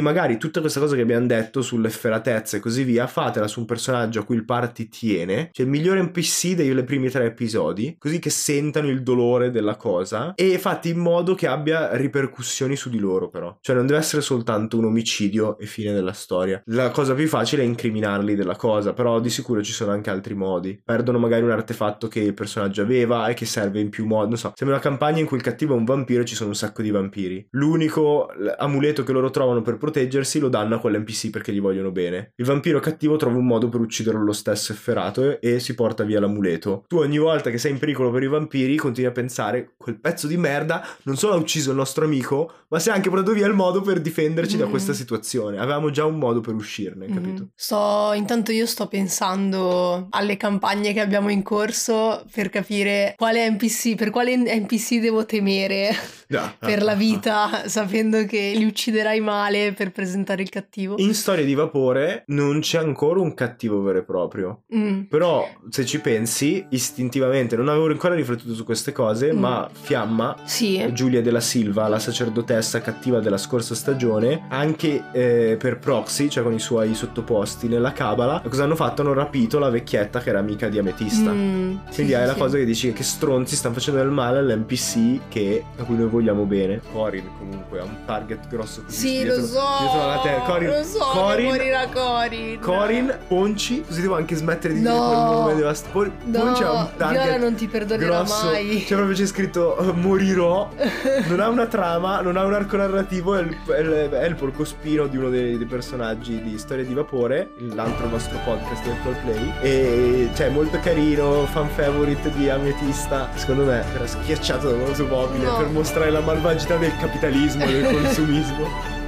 [0.00, 3.66] magari tutta questa cosa che abbiamo detto sulle efferatezze e così via, fatela su un
[3.66, 8.18] personaggio a cui il party tiene, cioè il migliore NPC dei primi tre episodi, così
[8.18, 12.98] che sentano il dolore della cosa e fate in modo che abbia ripercussioni su di
[12.98, 13.56] loro però.
[13.60, 16.62] Cioè non deve essere soltanto un omicidio e fine della storia.
[16.66, 20.34] La cosa più facile è incriminarli della cosa, però di sicuro ci sono anche altri
[20.34, 20.80] modi.
[20.84, 24.28] Perdono magari un artefatto che il personaggio aveva e che serve in più modi.
[24.30, 26.50] Non so, sembra una campagna in cui il cattivo è un vampiro e ci sono
[26.50, 27.46] un sacco di vampiri.
[27.50, 28.54] L'unico l-
[28.90, 32.32] amuleto che loro trovano per proteggersi lo danno a quell'NPC perché gli vogliono bene.
[32.36, 36.02] Il vampiro cattivo trova un modo per ucciderlo lo stesso efferato e, e si porta
[36.04, 36.84] via l'amuleto.
[36.88, 40.26] Tu ogni volta che sei in pericolo per i vampiri continui a pensare quel pezzo
[40.26, 43.46] di merda non solo ha ucciso il nostro amico, ma si è anche portato via
[43.46, 44.70] il modo per difenderci da Mm.
[44.70, 45.58] questa situazione.
[45.58, 47.14] Avevamo già un modo per uscirne, Mhm.
[47.14, 47.48] capito?
[47.54, 53.94] Sto, intanto io sto pensando alle campagne che abbiamo in corso per capire quale NPC,
[53.94, 55.90] per quale NPC devo temere
[56.28, 56.54] Già.
[56.58, 60.94] per la vita, sapendo che li ucciderai male per presentare il cattivo.
[60.98, 64.62] In Storia di Vapore non c'è ancora un cattivo vero e proprio.
[64.74, 65.02] Mm.
[65.02, 69.38] Però, se ci pensi, istintivamente, non avevo ancora riflettuto su queste cose, Mm.
[69.38, 70.82] ma Fiamma, Sì.
[70.94, 76.54] Giulia della Silva, la sacerdotessa cattiva della scorsa stagione, anche eh, per proxy, cioè con
[76.54, 79.02] i suoi sottoposti nella Cabala, cosa hanno fatto?
[79.02, 81.30] Hanno rapito la vecchietta che era amica di Ametista.
[81.30, 82.38] Mm, sì, Quindi hai sì, la sì.
[82.38, 86.44] cosa che dici che stronzi stanno facendo del male all'NPC che, a cui noi vogliamo
[86.44, 86.80] bene.
[86.92, 89.60] Corin comunque ha un target grosso così Sì, dietro- lo so.
[89.80, 90.98] dietro la te- Corin, lo so.
[91.12, 92.60] Corin, morirà Corin.
[92.60, 95.06] Corin, Ponci, così devo anche smettere di dire No.
[95.06, 98.44] quel nome devast- Pon- No, Ponci ha un target Viola non ti perdonerà grosso.
[98.46, 98.84] mai.
[98.86, 100.68] Cioè proprio c'è scritto eh, morirò.
[101.28, 104.34] non ha una trama, non ha un arco narrativo, è il, è il- è il
[104.36, 109.52] porcospino di uno dei, dei personaggi di Storia di Vapore, l'altro nostro podcast Actual Play.
[109.60, 113.28] E cioè molto carino, fan favorite di Ametista.
[113.34, 115.56] Secondo me era schiacciato da un oso mobile No.
[115.56, 118.59] per mostrare la malvagità del capitalismo e del consumismo.
[118.60, 118.99] work.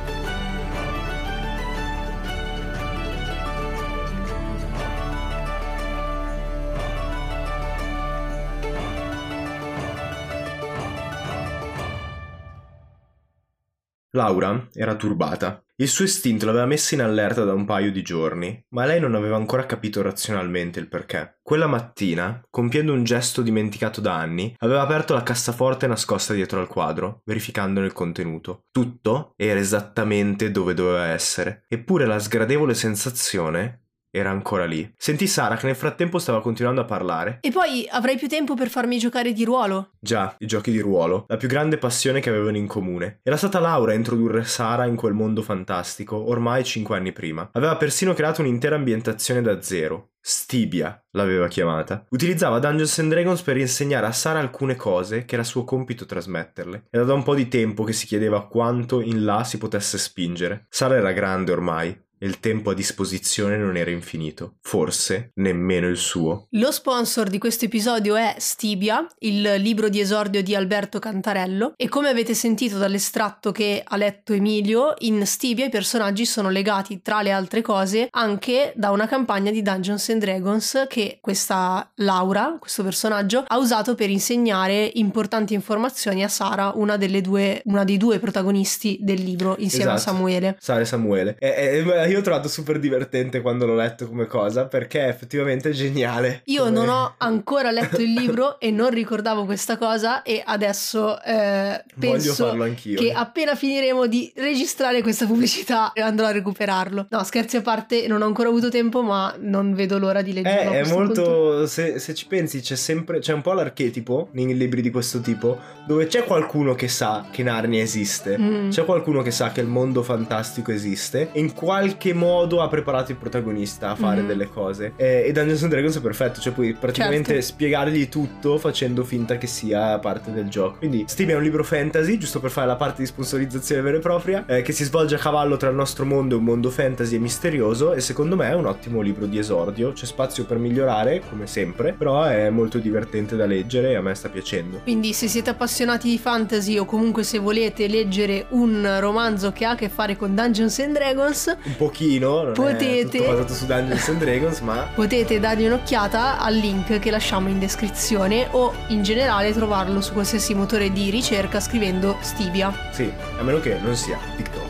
[14.14, 15.64] Laura era turbata.
[15.77, 19.14] Il suo istinto l'aveva messa in allerta da un paio di giorni, ma lei non
[19.14, 21.38] aveva ancora capito razionalmente il perché.
[21.42, 26.68] Quella mattina, compiendo un gesto dimenticato da anni, aveva aperto la cassaforte nascosta dietro al
[26.68, 28.66] quadro, verificandone il contenuto.
[28.70, 33.81] Tutto era esattamente dove doveva essere, eppure la sgradevole sensazione
[34.12, 34.92] era ancora lì.
[34.96, 38.68] Sentì Sara che nel frattempo stava continuando a parlare E poi avrai più tempo per
[38.68, 39.92] farmi giocare di ruolo.
[39.98, 43.20] Già, i giochi di ruolo, la più grande passione che avevano in comune.
[43.22, 47.48] Era stata Laura a introdurre Sara in quel mondo fantastico, ormai cinque anni prima.
[47.53, 50.11] Aveva persino creato un'intera ambientazione da zero.
[50.20, 52.07] Stibia l'aveva chiamata.
[52.11, 56.85] Utilizzava Dungeons and Dragons per insegnare a Sara alcune cose che era suo compito trasmetterle.
[56.90, 60.66] Era da un po' di tempo che si chiedeva quanto in là si potesse spingere.
[60.68, 64.54] Sara era grande ormai e il tempo a disposizione non era infinito.
[64.61, 66.46] Forse nemmeno il suo.
[66.50, 71.88] Lo sponsor di questo episodio è Stibia, il libro di esordio di Alberto Cantarello e
[71.88, 77.22] come avete sentito dall'estratto che ha letto Emilio, in Stibia i personaggi sono legati tra
[77.22, 82.85] le altre cose anche da una campagna di Dungeons and Dragons che questa Laura, questo
[82.85, 88.20] personaggio, ha usato per insegnare importanti informazioni a Sara, una delle due una dei due
[88.20, 90.11] protagonisti del libro insieme Esatto.
[90.11, 90.56] a Samuele.
[90.61, 91.37] Sara e Samuele.
[91.40, 95.72] E- e- io ho trovato super divertente quando l'ho letto come cosa perché effettivamente è
[95.72, 96.42] geniale.
[96.46, 96.75] Io come...
[96.75, 102.57] non ho ancora letto il libro e non ricordavo questa cosa e adesso eh, penso
[102.75, 107.07] che appena finiremo di registrare questa pubblicità andrò a recuperarlo.
[107.09, 110.72] No, scherzi a parte, non ho ancora avuto tempo ma non vedo l'ora di leggerlo.
[110.72, 111.66] Eh, è molto...
[111.66, 113.20] Se, se, ci pensi c'è sempre...
[113.20, 117.42] c'è un po' l'archetipo nei libri di questo tipo dove c'è qualcuno che sa che
[117.42, 118.68] Narnia esiste, mm.
[118.70, 123.12] c'è qualcuno che sa che il mondo fantastico esiste e in qualche modo ha preparato
[123.12, 124.26] il protagonista a fare mm.
[124.26, 124.92] delle cose.
[124.96, 127.46] E, e Dungeons and Dragons è perfetto, cioè puoi praticamente certo.
[127.46, 130.78] spiegargli tutto facendo finta che sia parte del gioco.
[130.78, 134.00] Quindi Stevie è un libro fantasy, giusto per fare la parte di sponsorizzazione vera e
[134.00, 137.16] propria, eh, che si svolge a cavallo tra il nostro mondo e un mondo fantasy
[137.16, 141.22] e misterioso e secondo me è un ottimo libro di esordio, c'è spazio per migliorare
[141.28, 144.80] come sempre, però è molto divertente da leggere e a me sta piacendo.
[144.82, 149.70] Quindi se siete appassionati di fantasy o comunque se volete leggere un romanzo che ha
[149.70, 154.18] a che fare con Dungeons and Dragons, pochino, non potete è basato su Dungeons and
[154.18, 160.00] Dragons, ma potete dargli un'occhiata al link che lasciamo in descrizione o in generale trovarlo
[160.00, 162.72] su qualsiasi motore di ricerca scrivendo Stevia.
[162.92, 164.62] Sì, a meno che non sia TikTok.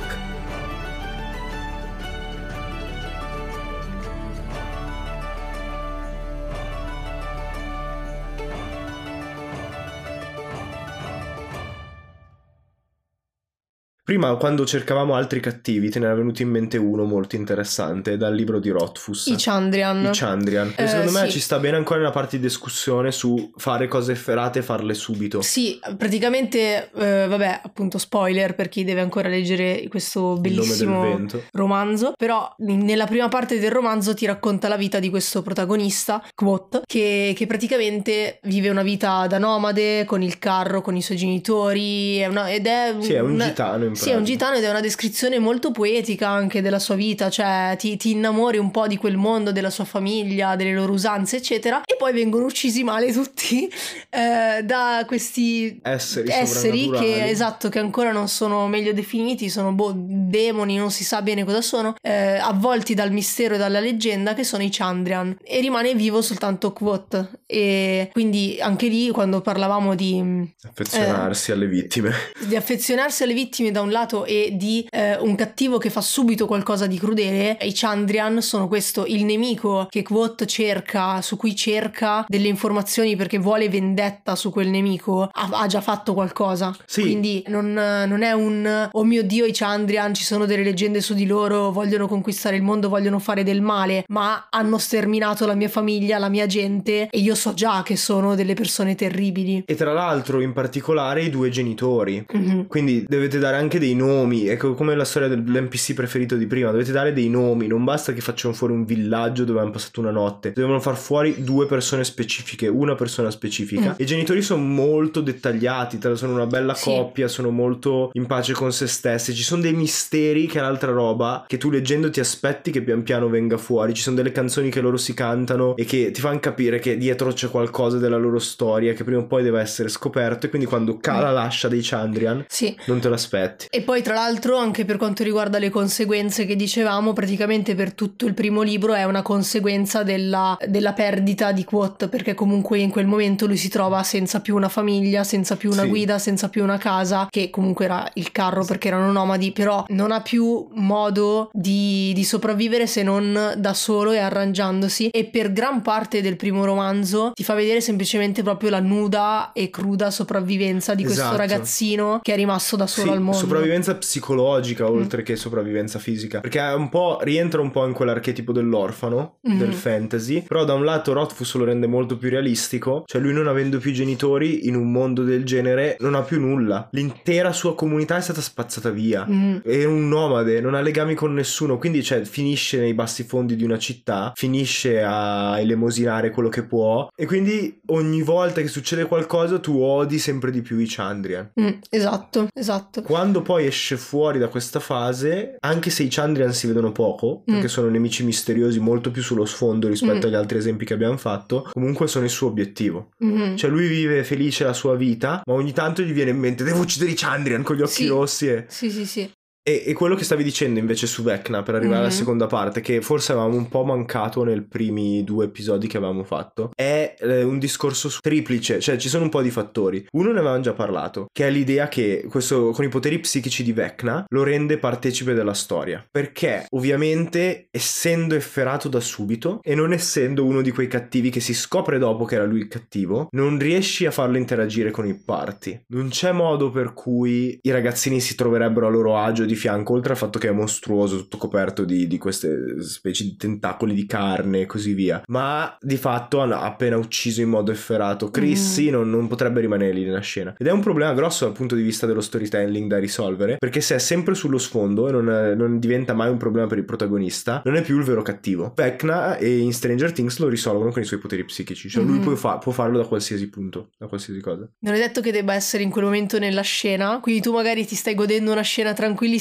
[14.05, 18.35] Prima, quando cercavamo altri cattivi, te ne era venuto in mente uno molto interessante dal
[18.35, 19.27] libro di Rothfuss.
[19.27, 20.07] I Chandrian.
[20.07, 20.73] I Chandrian.
[20.77, 24.13] E eh, secondo me ci sta bene ancora una parte di discussione su fare cose
[24.13, 25.41] efferate e farle subito.
[25.41, 32.15] Sì, praticamente, eh, vabbè, appunto, spoiler per chi deve ancora leggere questo bellissimo romanzo.
[32.17, 37.35] Però nella prima parte del romanzo ti racconta la vita di questo protagonista, Quoth, che,
[37.37, 42.17] che praticamente vive una vita da nomade con il carro, con i suoi genitori.
[42.17, 42.97] È una, ed è.
[42.99, 46.29] Sì, è un una, gitano sì, è un gitano ed è una descrizione molto poetica
[46.29, 49.85] anche della sua vita, cioè ti, ti, innamori un po' di quel mondo, della sua
[49.85, 53.71] famiglia, delle loro usanze, eccetera, e poi vengono uccisi male tutti
[54.11, 59.93] eh, da questi esseri, esseri che, esatto, che ancora non sono meglio definiti, sono boh,
[59.95, 64.45] demoni, non si sa bene cosa sono, eh, avvolti dal mistero e dalla leggenda che
[64.45, 67.41] sono i Chandrian e rimane vivo soltanto Quoth.
[67.47, 72.13] E quindi anche lì quando parlavamo di affezionarsi eh, alle vittime.
[72.47, 76.47] di affezionarsi alle vittime da un lato e di eh, un cattivo che fa subito
[76.47, 82.25] qualcosa di crudele, i Chandrian sono questo il nemico che Quoth cerca, su cui cerca
[82.29, 86.75] delle informazioni perché vuole vendetta su quel nemico, ha, ha già fatto qualcosa.
[86.87, 87.03] Sì.
[87.03, 91.15] Quindi non, non, è un oh mio dio i Chandrian, ci sono delle leggende su
[91.15, 95.69] di loro, vogliono conquistare il mondo, vogliono fare del male, ma hanno sterminato la mia
[95.69, 99.63] famiglia, la mia gente e io so già che sono delle persone terribili.
[99.67, 102.25] E tra l'altro in particolare i due genitori.
[102.37, 102.63] Mm-hmm.
[102.67, 106.93] Quindi dovete dare anche dei nomi, ecco come la storia dell'NPC preferito di prima, dovete
[106.93, 110.53] dare dei nomi, non basta che facciano fuori un villaggio dove hanno passato una notte,
[110.55, 113.91] devono far fuori due persone specifiche, una persona specifica.
[113.91, 113.95] Mm.
[113.99, 116.91] I genitori sono molto dettagliati, sono una bella sì.
[116.91, 120.93] coppia, sono molto in pace con se stessi, ci sono dei misteri che è un'altra
[120.93, 124.71] roba che tu leggendo ti aspetti che pian piano venga fuori, ci sono delle canzoni
[124.71, 128.39] che loro si cantano e che ti fanno capire che dietro c'è qualcosa della loro
[128.39, 131.35] storia che prima o poi deve essere scoperto e quindi quando cala mm.
[131.35, 132.77] l'ascia dei Chandrian sì.
[132.87, 133.62] non te l'aspetti.
[133.71, 138.27] E poi tra l'altro anche per quanto riguarda le conseguenze che dicevamo, praticamente per tutto
[138.27, 143.07] il primo libro è una conseguenza della, della perdita di Quoth, perché comunque in quel
[143.07, 145.89] momento lui si trova senza più una famiglia, senza più una sì.
[145.89, 150.13] guida, senza più una casa, che comunque era il carro perché erano nomadi, però non
[150.13, 155.83] ha più modo di, di sopravvivere se non da solo e arrangiandosi e per gran
[155.83, 161.05] parte del primo romanzo ti fa vedere semplicemente proprio la nuda e cruda sopravvivenza di
[161.05, 161.37] questo esatto.
[161.37, 164.95] ragazzino che è rimasto da solo sì, al mondo sopravvivenza psicologica mm.
[164.95, 166.41] oltre che sopravvivenza fisica.
[166.41, 169.59] Perché è un po', rientra un po' in quell'archetipo dell'orfano, mm.
[169.59, 170.43] del fantasy.
[170.43, 173.05] Però da un lato Rothfuss lo rende molto più realistico.
[173.07, 176.89] Cioè lui non avendo più genitori in un mondo del genere non ha più nulla.
[176.93, 179.27] L'intera sua comunità è stata spazzata via.
[179.29, 179.59] Mm.
[179.63, 181.79] È un nomade, non ha legami con nessuno.
[181.79, 187.09] Quindi cioè finisce nei bassi fondi di una città, finisce a elemosinare quello che può.
[187.15, 191.53] E quindi ogni volta che succede qualcosa tu odi sempre di più i Chandrian.
[191.61, 193.03] Mm, esatto, esatto.
[193.03, 197.65] Quando poi esce fuori da questa fase, anche se i Chandrian si vedono poco, perché
[197.65, 197.67] mm.
[197.67, 200.31] sono nemici misteriosi molto più sullo sfondo rispetto mm.
[200.31, 203.11] agli altri esempi che abbiamo fatto, comunque sono il suo obiettivo.
[203.25, 203.57] Mm.
[203.57, 206.81] Cioè lui vive felice la sua vita, ma ogni tanto gli viene in mente devo
[206.81, 208.07] uccidere i Chandrian con gli occhi sì.
[208.07, 208.49] rossi.
[208.49, 208.65] E...
[208.69, 209.31] Sì, sì, sì.
[209.65, 212.05] E, e quello che stavi dicendo invece su Vecna per arrivare Mhm.
[212.05, 216.25] alla seconda parte, che forse avevamo un po' mancato nei primi due episodi che avevamo
[216.25, 220.05] fatto, è eh, un discorso triplice, cioè ci sono un po' di fattori.
[220.13, 223.73] Uno ne avevamo già parlato, che è l'idea che questo con i poteri psichici di
[223.73, 226.05] Vecna lo rende partecipe della storia.
[226.11, 231.55] Perché ovviamente essendo efferato da subito e non essendo uno di quei cattivi che si
[231.55, 235.81] scopre dopo che era lui il cattivo, non riesci a farlo interagire con i parti.
[235.89, 240.13] Non c'è modo per cui i ragazzini si troverebbero a loro agio di fianco, oltre
[240.13, 244.61] al fatto che è mostruoso, tutto coperto di, di queste specie di tentacoli di carne
[244.63, 245.23] e così via.
[245.29, 250.05] Ma di fatto ha appena ucciso in modo efferato Chrissy, non, non potrebbe rimanere lì
[250.05, 250.55] nella scena.
[250.59, 253.95] Ed è un problema grosso dal punto di vista dello storytelling da risolvere, perché se
[253.97, 255.25] è sempre sullo sfondo e non,
[255.57, 258.73] non diventa mai un problema per il protagonista, non è più il vero cattivo.
[258.75, 262.23] Vecna e in Stranger Things lo risolvono con i suoi poteri psichici, cioè lui Mhm.
[262.23, 264.69] può, fa- può farlo da qualsiasi punto, da qualsiasi cosa.
[264.81, 267.95] Non è detto che debba essere in quel momento nella scena, quindi tu magari ti
[267.95, 268.93] stai godendo una scena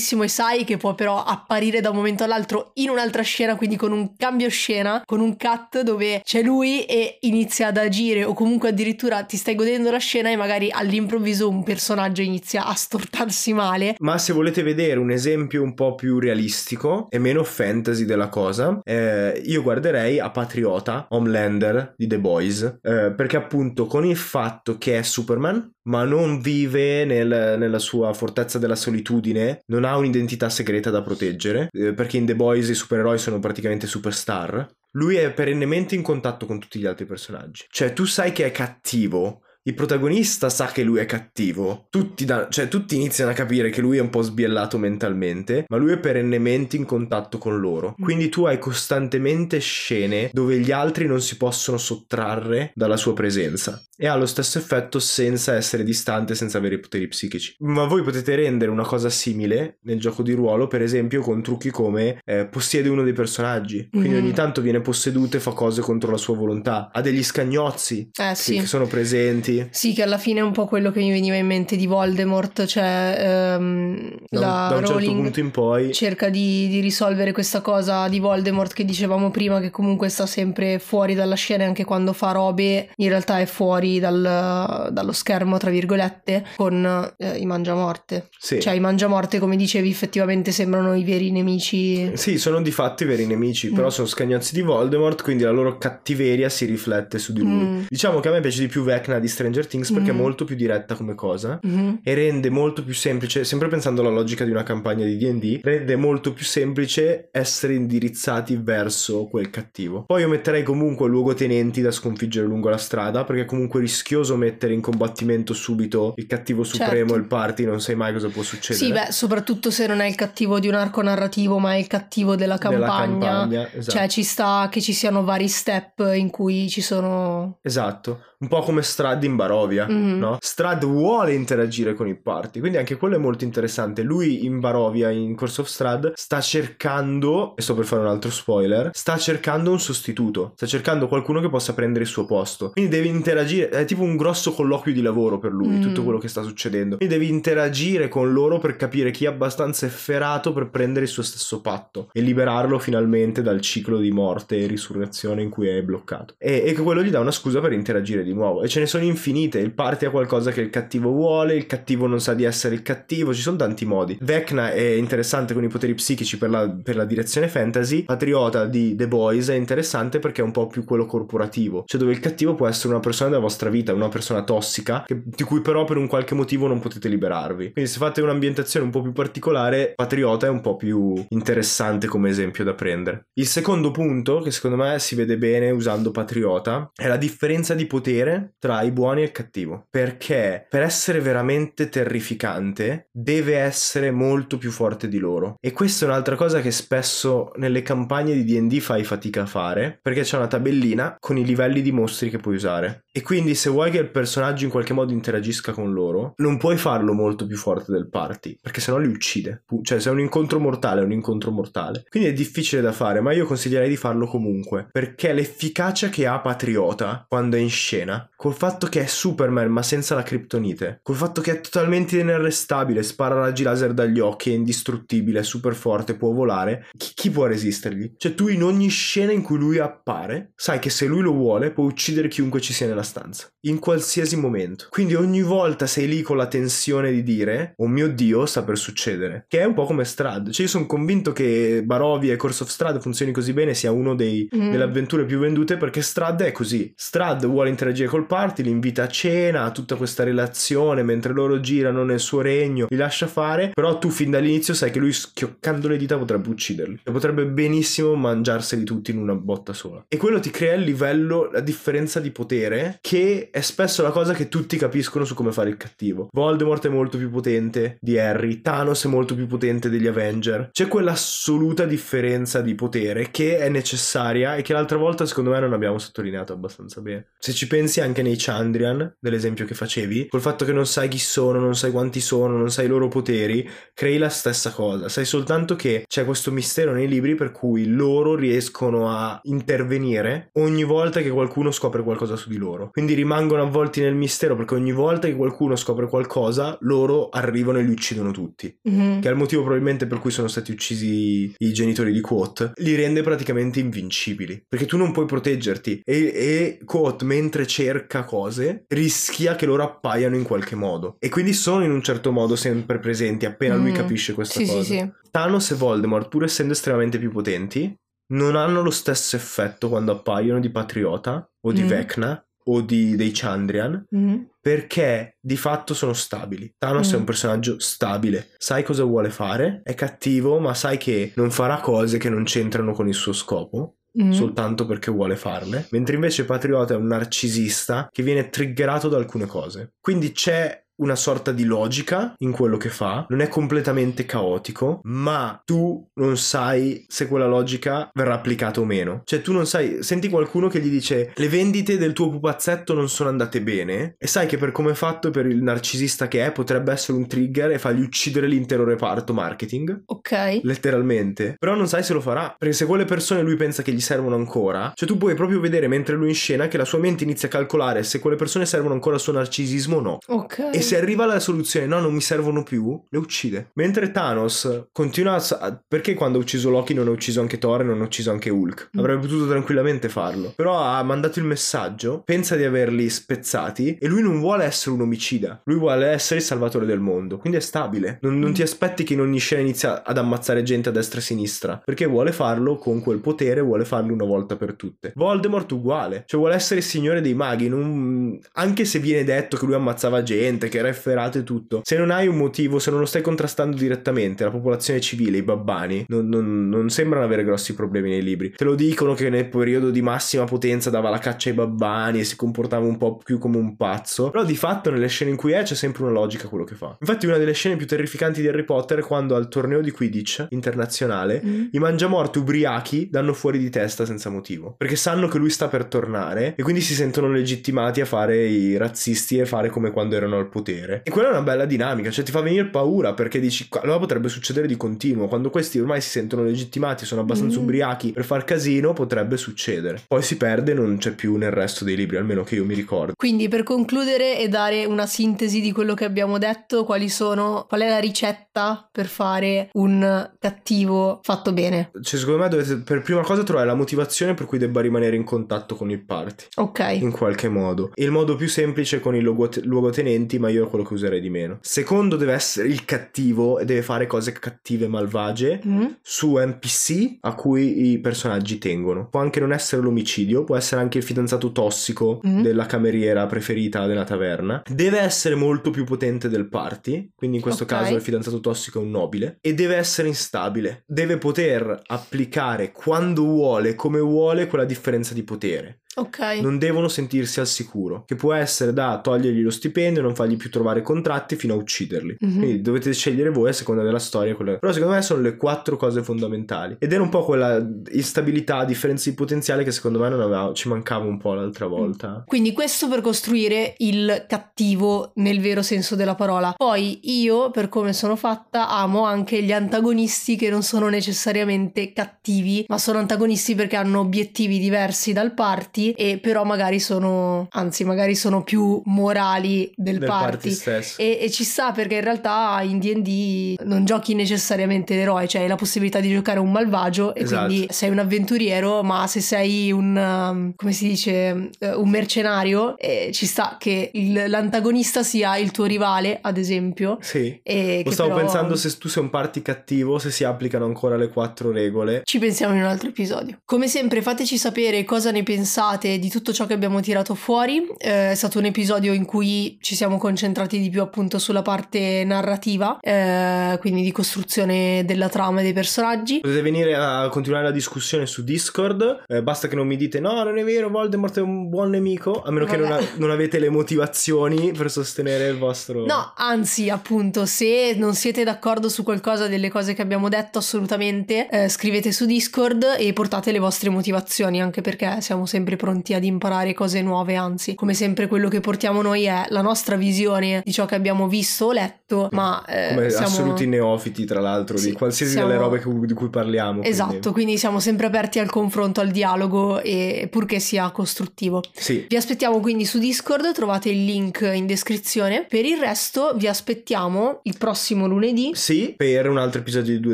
[0.02, 3.76] tranquillissimo e sai che può però apparire da un momento all'altro in un'altra scena, quindi
[3.76, 8.34] con un cambio scena, con un cut dove c'è lui e inizia ad agire o
[8.34, 13.54] comunque addirittura ti stai godendo la scena e magari all'improvviso un personaggio inizia a stortarsi
[13.54, 13.96] male.
[14.00, 18.80] Ma se volete vedere un esempio un po' più realistico e meno fantasy della cosa,
[18.84, 24.78] eh, io guarderei a Patriota, Homelander di The Boys, eh, perché appunto con il fatto
[24.78, 30.50] che è Superman, ma non vive nel- nella sua fortezza della solitudine, non ha un'identità
[30.50, 34.68] segreta da proteggere, eh, perché in The Boys i supereroi sono praticamente superstar.
[34.92, 37.66] Lui è perennemente in contatto con tutti gli altri personaggi.
[37.70, 42.48] Cioè, tu sai che è cattivo, il protagonista sa che lui è cattivo, tutti, da-
[42.50, 46.00] cioè, tutti iniziano a capire che lui è un po' sbiellato mentalmente, ma lui è
[46.00, 47.96] perennemente in contatto con loro.
[48.00, 53.82] Quindi tu hai costantemente scene dove gli altri non si possono sottrarre dalla sua presenza.
[53.96, 57.56] E ha lo stesso effetto senza essere distante, senza avere i poteri psichici.
[57.60, 61.70] Ma voi potete rendere una cosa simile nel gioco di ruolo, per esempio, con trucchi
[61.70, 63.88] come eh, possiede uno dei personaggi.
[63.92, 64.16] Quindi Mhm.
[64.24, 66.90] ogni tanto viene posseduto e fa cose contro la sua volontà.
[66.92, 68.58] Ha degli scagnozzi Eh che- sì.
[68.60, 69.51] che sono presenti.
[69.70, 72.66] Sì, che alla fine è un po' quello che mi veniva in mente di Voldemort,
[72.66, 75.94] cioè ehm, Da, la da un certo Rowling punto in poi.
[75.94, 80.80] cerca di, di risolvere questa cosa di Voldemort che dicevamo prima, che comunque sta sempre
[80.80, 85.70] fuori dalla scena, anche quando fa robe, in realtà è fuori dal- dallo schermo, tra
[85.70, 88.30] virgolette, con eh, i mangiamorte.
[88.38, 88.60] Sì.
[88.60, 92.12] Cioè i mangiamorte, come dicevi, effettivamente sembrano i veri nemici.
[92.16, 93.90] Sì, sono di fatto i veri nemici, però Mm.
[93.90, 97.50] sono scagnozzi di Voldemort, quindi la loro cattiveria si riflette su di lui.
[97.52, 97.82] Mm.
[97.90, 100.16] Diciamo che a me piace di più Vecna di Stranger Things perché Mm.
[100.16, 101.60] è molto più diretta come cosa.
[101.62, 102.00] Mhm.
[102.04, 105.96] E rende molto più semplice, sempre pensando alla logica di una campagna di DD, rende
[105.96, 110.04] molto più semplice essere indirizzati verso quel cattivo.
[110.06, 114.74] Poi io metterei comunque luogotenenti da sconfiggere lungo la strada, perché è comunque rischioso mettere
[114.74, 117.16] in combattimento subito il cattivo supremo Certo.
[117.16, 118.86] il party, non sai mai cosa può succedere.
[118.86, 121.88] Sì, beh, soprattutto se non è il cattivo di un arco narrativo, ma è il
[121.88, 123.30] cattivo della Della campagna.
[123.30, 123.98] campagna, esatto.
[123.98, 127.58] Cioè, ci sta che ci siano vari step in cui ci sono.
[127.62, 130.18] Esatto, un po' come Strad in Barovia, Mhm.
[130.20, 130.38] no?
[130.40, 134.04] Strad vuole interagire con i party, quindi anche quello è molto interessante.
[134.04, 136.40] Lui in Barovia, in Course of Strad, sta
[136.86, 141.40] cercando, e sto per fare un altro spoiler, sta cercando un sostituto, sta cercando qualcuno
[141.40, 142.72] che possa prendere il suo posto.
[142.72, 145.82] Quindi devi interagire, è tipo un grosso colloquio di lavoro per lui, Mm.
[145.82, 146.98] tutto quello che sta succedendo.
[146.98, 151.24] Quindi devi interagire con loro per capire chi è abbastanza efferato per prendere il suo
[151.24, 156.34] stesso patto e liberarlo finalmente dal ciclo di morte e risurrezione in cui è bloccato.
[156.38, 158.64] E, e quello gli dà una scusa per interagire di nuovo.
[158.64, 159.20] E ce ne sono infinite.
[159.30, 162.82] Il party ha qualcosa che il cattivo vuole, il cattivo non sa di essere il
[162.82, 164.18] cattivo, ci sono tanti modi.
[164.22, 168.04] Vecna è interessante con i poteri psichici per la, per la direzione fantasy.
[168.04, 172.14] Patriota di The Boys è interessante perché è un po' più quello corporativo, cioè dove
[172.14, 175.62] il cattivo può essere una persona della vostra vita, una persona tossica, che- di cui
[175.62, 177.72] però per un qualche motivo non potete liberarvi.
[177.72, 182.30] Quindi se fate un'ambientazione un po' più particolare, Patriota è un po' più interessante come
[182.30, 183.28] esempio da prendere.
[183.34, 187.86] Il secondo punto, che secondo me si vede bene usando Patriota, è la differenza di
[187.86, 189.88] potere tra i buoni e il cattivo.
[189.90, 195.58] Perché per essere veramente terrificante deve essere molto più forte di loro.
[195.60, 200.00] E questa è un'altra cosa che spesso nelle campagne di DD fai fatica a fare,
[200.02, 203.04] perché c'è una tabellina con i livelli di mostri che puoi usare.
[203.14, 206.78] E quindi se vuoi che il personaggio in qualche modo interagisca con loro, non puoi
[206.78, 209.64] farlo molto più forte del party, perché sennò li uccide.
[209.82, 212.06] Cioè se è un incontro mortale è un incontro mortale.
[212.10, 216.40] Quindi è difficile da fare, ma io consiglierei di farlo comunque, perché l'efficacia che ha
[216.40, 221.16] Patriota quando è in scena, col fatto che è Superman ma senza la criptonite, col
[221.16, 226.16] fatto che è totalmente inarrestabile, spara raggi laser dagli occhi, è indistruttibile, è super forte,
[226.16, 228.14] può volare, chi, chi può resistergli?
[228.16, 231.72] Cioè tu in ogni scena in cui lui appare, sai che se lui lo vuole
[231.72, 234.88] può uccidere chiunque ci sia nella quella stanza, in qualsiasi momento.
[234.90, 238.78] Quindi ogni volta sei lì con la tensione di dire, oh mio Dio, sta per
[238.78, 239.46] succedere.
[239.48, 240.52] Che è un po' come Strad.
[240.52, 244.16] Cioè io sono convinto che Barovia e Course of Strad funzioni così bene, sia uno
[244.16, 244.72] dei, Mm.
[244.72, 246.92] delle avventure più vendute perché Strad è così.
[246.96, 251.60] Strad vuole interagire col party, li invita a cena, ha tutta questa relazione mentre loro
[251.60, 255.88] girano nel suo regno, li lascia fare, però tu fin dall'inizio sai che lui schioccando
[255.88, 257.00] le dita potrebbe ucciderli.
[257.04, 260.04] Cioè, potrebbe benissimo mangiarseli tutti in una botta sola.
[260.08, 264.34] E quello ti crea il livello, la differenza di potere, che è spesso la cosa
[264.34, 266.28] che tutti capiscono su come fare il cattivo.
[266.32, 270.70] Voldemort è molto più potente di Harry, Thanos è molto più potente degli Avenger.
[270.72, 275.74] C'è quell'assoluta differenza di potere che è necessaria e che l'altra volta secondo me non
[275.74, 277.28] abbiamo sottolineato abbastanza bene.
[277.40, 281.20] Se ci pensi anche nei Chandrian, dell'esempio che facevi, col fatto che non sai chi
[281.20, 285.10] sono, non sai quanti sono, non sai i loro poteri, crei la stessa cosa.
[285.10, 290.84] Sai soltanto che c'è questo mistero nei libri per cui loro riescono a intervenire ogni
[290.84, 292.81] volta che qualcuno scopre qualcosa su di loro.
[292.90, 297.84] Quindi rimangono avvolti nel mistero perché ogni volta che qualcuno scopre qualcosa, loro arrivano e
[297.84, 298.74] li uccidono tutti.
[298.84, 299.22] Mhm.
[299.22, 302.72] Che è il motivo probabilmente per cui sono stati uccisi i genitori di Quote.
[302.76, 304.64] Li rende praticamente invincibili.
[304.68, 306.02] Perché tu non puoi proteggerti.
[306.04, 311.16] E, e Quote, mentre cerca cose, rischia che loro appaiano in qualche modo.
[311.20, 313.96] E quindi sono in un certo modo sempre presenti appena lui Mm.
[313.96, 314.82] capisce questa Sì, cosa.
[314.84, 315.12] sì, sì.
[315.32, 317.94] Thanos e Voldemort, pur essendo estremamente più potenti,
[318.34, 321.88] non hanno lo stesso effetto quando appaiono di Patriota o di Mm.
[321.88, 324.50] Vecna o di, dei Chandrian Mhm.
[324.62, 326.74] perché di fatto sono stabili.
[326.78, 327.20] Thanos è Mm.
[327.20, 332.18] un personaggio stabile, sai cosa vuole fare, è cattivo, ma sai che non farà cose
[332.18, 333.96] che non c'entrano con il suo scopo.
[334.14, 334.32] Mhm.
[334.32, 339.46] Soltanto perché vuole farle, mentre invece Patriota è un narcisista che viene triggerato da alcune
[339.46, 339.94] cose.
[340.02, 345.62] Quindi c'è una sorta di logica in quello che fa, non è completamente caotico, ma
[345.66, 349.22] tu non sai se quella logica verrà applicata o meno.
[349.26, 353.10] Cioè tu non sai, senti qualcuno che gli dice le vendite del tuo pupazzetto non
[353.10, 356.52] sono andate bene e sai che per come è fatto per il narcisista che è
[356.52, 360.04] potrebbe essere un trigger e fargli uccidere l'intero reparto marketing.
[360.06, 360.62] Ok.
[360.64, 364.00] Letteralmente, però non sai se lo farà perché se quelle persone lui pensa che gli
[364.00, 367.00] servono ancora, cioè tu puoi proprio vedere mentre lui è in scena che la sua
[367.00, 370.18] mente inizia a calcolare se quelle persone servono ancora al suo narcisismo o no.
[370.28, 370.70] Ok.
[370.72, 373.70] E se arriva alla soluzione no, non mi servono più, le uccide.
[373.76, 375.82] Mentre Thanos continua a...
[375.88, 378.50] Perché quando ha ucciso Loki non ha ucciso anche Thor e non ha ucciso anche
[378.50, 378.90] Hulk?
[378.96, 379.00] Mm.
[379.00, 380.52] Avrebbe potuto tranquillamente farlo.
[380.54, 385.02] Però ha mandato il messaggio, pensa di averli spezzati e lui non vuole essere un
[385.02, 385.62] omicida.
[385.64, 387.38] Lui vuole essere il salvatore del mondo.
[387.38, 388.20] Quindi è stabile.
[388.22, 388.54] Non, non Mm.
[388.54, 391.82] ti aspetti che in ogni scena inizia ad ammazzare gente a destra e a sinistra.
[391.86, 395.14] Perché vuole farlo con quel potere, vuole farlo una volta per tutte.
[395.16, 396.24] Voldemort uguale.
[396.26, 397.70] Cioè vuole essere il signore dei maghi.
[397.70, 401.82] non- Anche se viene detto che lui ammazzava gente, che era efferato e tutto.
[401.84, 405.42] Se non hai un motivo, se non lo stai contrastando direttamente, la popolazione civile, i
[405.44, 408.52] babbani, non, non- non sembrano avere grossi problemi nei libri.
[408.52, 412.24] Te lo dicono che nel periodo di massima potenza dava la caccia ai babbani e
[412.24, 414.30] si comportava un po' più come un pazzo.
[414.30, 416.96] Però di fatto nelle scene in cui è c'è sempre una logica quello che fa.
[417.00, 420.48] Infatti una delle scene più terrificanti di Harry Potter è quando al torneo di Quidditch
[420.50, 421.68] internazionale Mm.
[421.72, 424.76] i mangiamorti ubriachi danno fuori di testa senza motivo.
[424.78, 428.78] Perché sanno che lui sta per tornare e quindi si sentono legittimati a fare i
[428.78, 430.60] razzisti e fare come quando erano al potere.
[431.04, 434.30] E quella è una bella dinamica, cioè ti fa venire paura perché dici allora potrebbe
[434.30, 435.28] succedere di continuo.
[435.28, 437.64] Quando questi ormai si sentono legittimati, sono abbastanza Mm.
[437.64, 440.02] ubriachi per far casino, potrebbe succedere.
[440.08, 442.74] Poi si perde e non c'è più nel resto dei libri, almeno che io mi
[442.76, 443.14] ricordo.
[443.16, 447.82] Quindi per concludere e dare una sintesi di quello che abbiamo detto, quali sono, qual
[447.82, 451.92] è la ricetta per fare un cattivo fatto bene?
[452.02, 455.24] Cioè, secondo me dovete per prima cosa trovare la motivazione per cui debba rimanere in
[455.24, 456.46] contatto con il party.
[456.56, 456.80] Ok.
[457.02, 457.92] in qualche modo.
[457.96, 461.20] Il modo più semplice è con i luogot- luogotenenti, ma io è quello che userei
[461.22, 461.58] di meno.
[461.62, 465.86] Secondo deve essere il cattivo e deve fare cose cattive e malvagie Mm.
[466.02, 469.08] su NPC a cui i personaggi tengono.
[469.10, 472.42] Può anche non essere l'omicidio, può essere anche il fidanzato tossico Mm.
[472.42, 474.62] della cameriera preferita della taverna.
[474.70, 477.70] Deve essere molto più potente del party, quindi in questo Ok.
[477.70, 479.38] caso il fidanzato tossico è un nobile.
[479.42, 480.84] E deve essere instabile.
[480.86, 486.40] Deve poter applicare quando vuole, come vuole, quella differenza di potere Ok.
[486.42, 490.50] non devono sentirsi al sicuro, che può essere da togliergli lo stipendio, non fargli più
[490.50, 492.16] trovare contratti fino a ucciderli.
[492.20, 492.38] Mhm.
[492.38, 494.36] Quindi dovete scegliere voi a seconda della storia.
[494.36, 496.76] quelle- Però secondo me sono le quattro cose fondamentali.
[496.80, 497.62] Ed era un po' quella
[497.92, 502.24] instabilità, differenza di potenziale che secondo me non aveva, ci mancava un po' l'altra volta.
[502.26, 506.54] Quindi questo per costruire il cattivo nel vero senso della parola.
[506.56, 512.66] Poi io, per come sono fatta, amo anche gli antagonisti che non sono necessariamente cattivi,
[512.68, 517.84] ma sono antagonisti perché hanno obiettivi diversi dal party party e però magari sono, anzi
[517.84, 520.32] magari sono più morali del, Del party.
[520.32, 521.02] party stesso.
[521.02, 525.48] E, e ci sta perché in realtà in D&D non giochi necessariamente l'eroe, cioè hai
[525.48, 527.46] la possibilità di giocare un malvagio e Esatto.
[527.46, 532.78] quindi sei un avventuriero, ma se sei un, um, come si dice, eh, un mercenario,
[532.78, 536.98] eh, ci sta che il- l'antagonista sia il tuo rivale, ad esempio.
[537.02, 537.40] Sì.
[537.44, 541.10] E stavo però- pensando se tu sei un party cattivo, se si applicano ancora le
[541.10, 542.02] quattro regole.
[542.04, 543.38] Ci pensiamo in un altro episodio.
[543.46, 547.68] Come sempre fateci sapere cosa ne pensate di tutto ciò che abbiamo tirato fuori.
[547.78, 552.04] Eh, è stato un episodio in cui ci siamo concentrati di più appunto sulla parte
[552.06, 556.20] narrativa, eh, quindi di costruzione della trama e dei personaggi.
[556.20, 559.04] Potete venire a continuare la discussione su Discord.
[559.08, 562.22] eh, basta che non mi dite no, non è vero, Voldemort è un buon nemico.
[562.24, 562.84] A meno che non, Vabbè.
[562.84, 565.86] a- non avete le motivazioni per sostenere il vostro.
[565.86, 571.28] No, anzi, appunto, se non siete d'accordo su qualcosa delle cose che abbiamo detto, assolutamente
[571.30, 576.04] eh, scrivete su Discord e portate le vostre motivazioni, anche perché siamo sempre pronti ad
[576.04, 580.52] imparare cose nuove, anzi, come sempre quello che portiamo noi è la nostra visione di
[580.52, 583.06] ciò che abbiamo visto o letto, ma eh, Come siamo...
[583.06, 586.62] assoluti neofiti, tra l'altro, Sì, di qualsiasi siamo- delle robe che- di cui parliamo.
[586.62, 591.44] quindi- Esatto, quindi siamo sempre aperti al confronto, al dialogo e purché sia costruttivo.
[591.54, 591.86] Sì.
[591.88, 595.26] Vi aspettiamo quindi su Discord, trovate il link in descrizione.
[595.30, 598.32] Per il resto vi aspettiamo il prossimo lunedì.
[598.34, 599.94] Sì, per un altro episodio di Due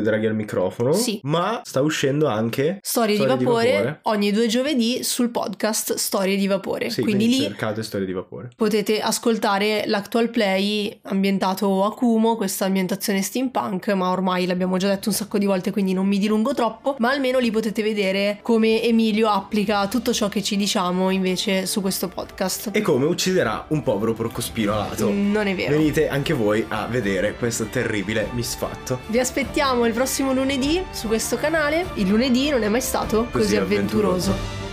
[0.00, 0.92] Draghi al microfono.
[0.92, 1.20] Sì.
[1.24, 2.78] Ma sta uscendo anche.
[2.80, 3.98] Storie, Storie di, di vapore, vapore.
[4.04, 5.28] ogni due giovedì sul
[5.58, 6.88] podcast Storie di Vapore.
[6.88, 8.50] Sì, quindi quindi lì cercate storie di vapore.
[8.54, 15.08] potete ascoltare l'actual play ambientato a Kumo, questa ambientazione steampunk, ma ormai l'abbiamo già detto
[15.08, 18.80] un sacco di volte, quindi non mi dilungo troppo, ma almeno lì potete vedere come
[18.82, 22.70] Emilio applica tutto ciò che ci diciamo invece su questo podcast.
[22.72, 25.10] E come ucciderà un povero porcospino alato.
[25.10, 25.72] Non è vero.
[25.76, 29.00] Venite anche voi a vedere questo terribile misfatto.
[29.08, 31.86] Vi aspettiamo il prossimo lunedì su questo canale.
[31.94, 34.30] Il lunedì non è mai stato così, Così avventuroso.
[34.30, 34.67] avventuroso.